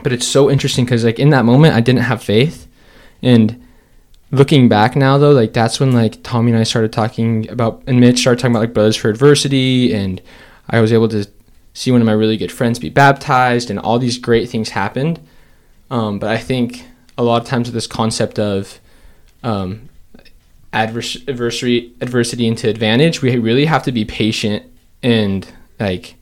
but 0.02 0.12
it's 0.12 0.26
so 0.26 0.50
interesting 0.50 0.84
because 0.84 1.04
like 1.04 1.18
in 1.18 1.30
that 1.30 1.46
moment 1.46 1.74
I 1.74 1.80
didn't 1.80 2.02
have 2.02 2.22
faith, 2.22 2.66
and 3.22 3.65
looking 4.30 4.68
back 4.68 4.96
now 4.96 5.18
though, 5.18 5.32
like 5.32 5.52
that's 5.52 5.80
when 5.80 5.92
like 5.92 6.22
Tommy 6.22 6.50
and 6.50 6.60
I 6.60 6.64
started 6.64 6.92
talking 6.92 7.48
about 7.48 7.82
and 7.86 8.00
Mitch 8.00 8.20
started 8.20 8.40
talking 8.40 8.52
about 8.52 8.60
like 8.60 8.74
brothers 8.74 8.96
for 8.96 9.08
adversity, 9.08 9.94
and 9.94 10.20
I 10.68 10.80
was 10.80 10.92
able 10.92 11.08
to 11.08 11.26
see 11.74 11.90
one 11.90 12.00
of 12.00 12.06
my 12.06 12.12
really 12.12 12.36
good 12.36 12.52
friends 12.52 12.78
be 12.78 12.88
baptized, 12.88 13.70
and 13.70 13.78
all 13.78 13.98
these 13.98 14.18
great 14.18 14.48
things 14.48 14.70
happened. 14.70 15.20
Um, 15.90 16.18
but 16.18 16.30
I 16.30 16.38
think 16.38 16.86
a 17.16 17.22
lot 17.22 17.42
of 17.42 17.48
times 17.48 17.68
with 17.68 17.74
this 17.74 17.86
concept 17.86 18.38
of 18.38 18.80
um, 19.42 19.88
adverse, 20.72 21.16
adversary, 21.28 21.92
adversity 22.00 22.46
into 22.46 22.68
advantage, 22.68 23.22
we 23.22 23.36
really 23.38 23.66
have 23.66 23.82
to 23.84 23.92
be 23.92 24.04
patient 24.04 24.64
and 25.02 25.46
like 25.78 26.16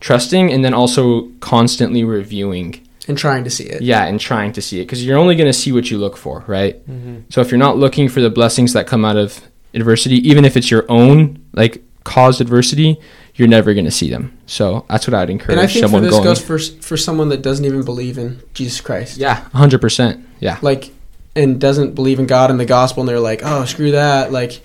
trusting, 0.00 0.52
and 0.52 0.64
then 0.64 0.74
also 0.74 1.28
constantly 1.40 2.04
reviewing. 2.04 2.86
And 3.08 3.18
trying 3.18 3.44
to 3.44 3.50
see 3.50 3.64
it. 3.64 3.82
Yeah, 3.82 4.04
and 4.04 4.20
trying 4.20 4.52
to 4.52 4.62
see 4.62 4.80
it 4.80 4.84
because 4.84 5.04
you're 5.04 5.18
only 5.18 5.34
going 5.34 5.48
to 5.48 5.52
see 5.52 5.72
what 5.72 5.90
you 5.90 5.98
look 5.98 6.16
for, 6.16 6.44
right? 6.46 6.76
Mm-hmm. 6.88 7.20
So 7.30 7.40
if 7.40 7.50
you're 7.50 7.58
not 7.58 7.76
looking 7.76 8.08
for 8.08 8.20
the 8.20 8.30
blessings 8.30 8.72
that 8.74 8.86
come 8.86 9.04
out 9.04 9.16
of 9.16 9.40
adversity, 9.74 10.16
even 10.28 10.44
if 10.44 10.56
it's 10.56 10.70
your 10.70 10.84
own 10.88 11.44
like 11.52 11.82
caused 12.04 12.40
adversity, 12.40 13.00
you're 13.34 13.48
never 13.48 13.74
going 13.74 13.86
to 13.86 13.90
see 13.90 14.08
them. 14.10 14.36
So 14.46 14.84
that's 14.88 15.06
what 15.08 15.14
I'd 15.14 15.30
encourage 15.30 15.58
And 15.58 15.60
I 15.60 15.66
think 15.66 15.90
for 15.90 16.00
this 16.00 16.10
going. 16.10 16.24
goes 16.24 16.40
for 16.44 16.58
for 16.58 16.96
someone 16.96 17.28
that 17.30 17.42
doesn't 17.42 17.64
even 17.64 17.84
believe 17.84 18.18
in 18.18 18.40
Jesus 18.54 18.80
Christ. 18.80 19.16
yeah, 19.18 19.36
hundred 19.50 19.80
percent. 19.80 20.24
Yeah. 20.38 20.58
like 20.62 20.90
and 21.34 21.60
doesn't 21.60 21.94
believe 21.94 22.18
in 22.20 22.26
God 22.26 22.50
and 22.50 22.60
the 22.60 22.66
gospel 22.66 23.00
and 23.00 23.08
they're 23.08 23.18
like, 23.18 23.40
"Oh, 23.42 23.64
screw 23.64 23.92
that." 23.92 24.30
Like 24.32 24.60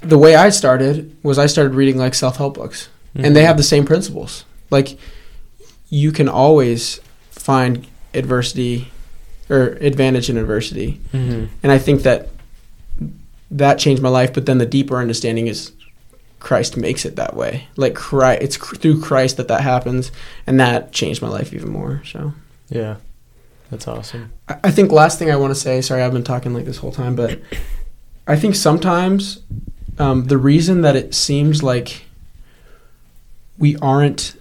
the 0.00 0.18
way 0.18 0.34
I 0.34 0.50
started 0.50 1.16
was 1.22 1.38
I 1.38 1.46
started 1.46 1.74
reading 1.74 1.96
like 1.96 2.14
self-help 2.14 2.54
books. 2.54 2.88
And 3.14 3.34
they 3.34 3.44
have 3.44 3.56
the 3.56 3.64
same 3.64 3.84
principles. 3.84 4.44
Like 4.70 4.96
you 5.88 6.12
can 6.12 6.28
always 6.28 7.00
find 7.48 7.86
adversity 8.12 8.92
or 9.48 9.68
advantage 9.80 10.28
in 10.28 10.36
adversity. 10.36 11.00
Mm-hmm. 11.14 11.46
And 11.62 11.72
I 11.72 11.78
think 11.78 12.02
that 12.02 12.28
that 13.50 13.78
changed 13.78 14.02
my 14.02 14.10
life, 14.10 14.34
but 14.34 14.44
then 14.44 14.58
the 14.58 14.66
deeper 14.66 14.98
understanding 14.98 15.46
is 15.46 15.72
Christ 16.40 16.76
makes 16.76 17.06
it 17.06 17.16
that 17.16 17.34
way. 17.34 17.66
Like 17.74 17.94
Christ, 17.94 18.42
it's 18.42 18.56
through 18.58 19.00
Christ 19.00 19.38
that 19.38 19.48
that 19.48 19.62
happens, 19.62 20.12
and 20.46 20.60
that 20.60 20.92
changed 20.92 21.22
my 21.22 21.28
life 21.28 21.54
even 21.54 21.70
more. 21.70 22.02
So 22.04 22.34
Yeah, 22.68 22.96
that's 23.70 23.88
awesome. 23.88 24.30
I 24.46 24.58
I 24.64 24.70
think 24.70 24.92
last 24.92 25.18
thing 25.18 25.30
I 25.30 25.36
want 25.36 25.50
to 25.52 25.58
say. 25.58 25.80
Sorry, 25.80 26.02
I've 26.02 26.12
been 26.12 26.24
talking 26.24 26.52
like 26.52 26.66
this 26.66 26.76
whole 26.76 26.92
time, 26.92 27.16
but 27.16 27.40
I 28.26 28.36
think 28.36 28.56
sometimes 28.56 29.40
um, 29.98 30.26
the 30.26 30.36
reason 30.36 30.82
that 30.82 30.96
it 30.96 31.14
seems 31.14 31.62
like 31.62 32.04
we 33.56 33.74
aren't 33.76 34.36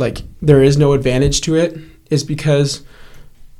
like 0.00 0.22
there 0.42 0.62
is 0.62 0.76
no 0.76 0.92
advantage 0.92 1.40
to 1.42 1.54
it 1.54 1.78
is 2.10 2.24
because 2.24 2.82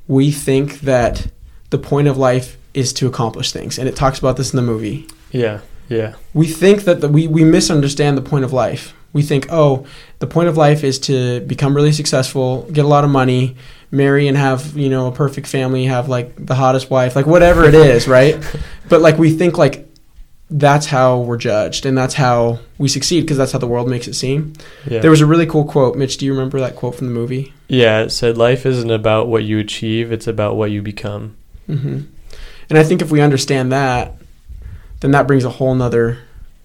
we 0.08 0.32
think 0.32 0.80
that 0.80 1.28
the 1.70 1.78
point 1.78 2.08
of 2.08 2.16
life 2.16 2.56
is 2.74 2.92
to 2.94 3.06
accomplish 3.06 3.52
things, 3.52 3.78
and 3.78 3.88
it 3.88 3.94
talks 3.94 4.18
about 4.18 4.36
this 4.36 4.52
in 4.52 4.56
the 4.56 4.62
movie 4.62 5.06
Yeah, 5.30 5.60
yeah, 5.88 6.14
we 6.34 6.46
think 6.48 6.82
that 6.84 7.00
the, 7.00 7.08
we, 7.08 7.28
we 7.28 7.44
misunderstand 7.44 8.18
the 8.18 8.22
point 8.22 8.44
of 8.44 8.52
life. 8.52 8.94
We 9.12 9.22
think, 9.22 9.48
oh, 9.50 9.86
the 10.20 10.28
point 10.28 10.48
of 10.48 10.56
life 10.56 10.84
is 10.84 10.98
to 11.00 11.40
become 11.40 11.74
really 11.74 11.90
successful, 11.90 12.62
get 12.72 12.84
a 12.84 12.88
lot 12.88 13.02
of 13.02 13.10
money, 13.10 13.56
marry 13.90 14.28
and 14.28 14.36
have, 14.36 14.76
you 14.76 14.88
know, 14.88 15.08
a 15.08 15.12
perfect 15.12 15.48
family, 15.48 15.86
have 15.86 16.08
like 16.08 16.34
the 16.46 16.54
hottest 16.54 16.90
wife, 16.90 17.16
like 17.16 17.26
whatever 17.26 17.64
it 17.64 17.74
is, 17.74 18.06
right? 18.06 18.38
But 18.88 19.02
like 19.02 19.18
we 19.18 19.30
think 19.30 19.56
like 19.56 19.89
that's 20.50 20.86
how 20.86 21.20
we're 21.20 21.36
judged 21.36 21.86
and 21.86 21.96
that's 21.96 22.14
how 22.14 22.58
we 22.76 22.88
succeed 22.88 23.20
because 23.20 23.36
that's 23.36 23.52
how 23.52 23.58
the 23.58 23.68
world 23.68 23.88
makes 23.88 24.08
it 24.08 24.14
seem. 24.14 24.52
yeah. 24.86 24.98
There 24.98 25.10
was 25.10 25.20
a 25.20 25.26
really 25.26 25.46
cool 25.46 25.64
quote. 25.64 25.96
Mitch, 25.96 26.16
do 26.16 26.26
you 26.26 26.32
remember 26.32 26.58
that 26.60 26.74
quote 26.76 26.96
from 26.96 27.06
the 27.06 27.12
movie? 27.12 27.52
yeah, 27.68 28.00
it 28.00 28.10
said 28.10 28.36
life 28.36 28.66
isn't 28.66 28.90
about 28.90 29.28
what 29.28 29.44
you 29.44 29.58
achieve; 29.60 30.10
it's 30.10 30.26
about 30.26 30.56
what 30.56 30.70
you 30.72 30.82
become. 30.82 31.36
hmm 31.66 32.00
And 32.68 32.78
I 32.78 32.82
think 32.82 33.00
if 33.00 33.10
we 33.12 33.20
understand 33.20 33.70
that, 33.72 34.14
then 35.00 35.12
that 35.12 35.26
brings 35.28 35.44
a 35.44 35.50
whole 35.50 35.74
nother 35.74 36.18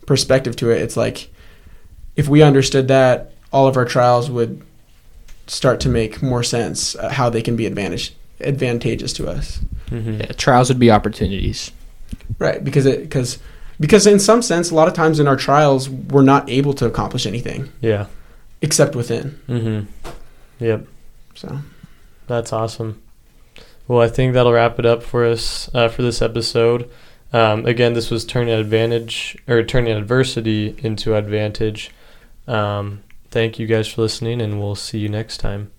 perspective 0.08 0.56
to 0.58 0.72
it. 0.72 0.82
It's 0.82 0.98
like 0.98 1.30
if 2.16 2.28
we 2.28 2.42
understood 2.42 2.88
that, 2.88 3.34
all 3.54 3.68
of 3.68 3.78
our 3.78 3.86
trials 3.86 4.30
would 4.32 4.62
start 5.48 5.80
to 5.82 5.90
make 5.90 6.24
more 6.24 6.42
sense 6.44 6.96
uh, 6.96 7.10
how 7.10 7.30
they 7.30 7.42
can 7.44 7.56
be 7.56 7.68
advantage 7.68 8.14
advantageous 8.42 9.14
to 9.14 9.28
us. 9.28 9.60
Mm-hmm. 9.92 10.22
yeah. 10.22 10.32
Trials 10.34 10.70
would 10.70 10.80
be 10.80 10.90
opportunities. 10.90 11.72
Right, 12.40 12.64
because 12.64 12.86
it 12.88 13.02
because 13.02 13.38
because 13.80 14.08
in 14.08 14.20
some 14.20 14.42
sense 14.42 14.72
a 14.72 14.76
lot 14.76 14.88
of 14.88 14.94
times 14.94 15.20
in 15.20 15.28
our 15.28 15.36
trials 15.36 15.90
we're 15.90 16.22
not 16.24 16.50
able 16.50 16.74
to 16.74 16.86
accomplish 16.86 17.26
anything 17.26 17.70
Yeah. 17.82 18.06
except 18.62 18.96
within. 18.96 19.40
Mm-hmm. 19.48 20.10
Yep. 20.64 20.88
So, 21.36 21.60
That's 22.28 22.54
awesome. 22.54 23.02
Well, 23.88 24.02
I 24.02 24.08
think 24.08 24.34
that'll 24.34 24.54
wrap 24.54 24.80
it 24.80 24.86
up 24.86 25.04
for 25.04 25.26
us 25.26 25.70
uh, 25.76 25.90
for 25.90 26.02
this 26.02 26.22
episode. 26.22 26.90
Um, 27.34 27.66
again, 27.66 27.94
this 27.94 28.10
was 28.10 28.26
turning 28.26 28.54
advantage 28.54 29.38
or 29.48 29.62
turning 29.64 29.96
adversity 29.96 30.76
into 30.80 31.14
advantage. 31.16 31.92
Um, 32.48 33.04
thank 33.30 33.60
you 33.60 33.68
guys 33.68 33.88
for 33.88 34.02
listening, 34.02 34.42
and 34.42 34.60
we'll 34.60 34.76
see 34.76 34.98
you 35.00 35.10
next 35.10 35.38
time. 35.38 35.72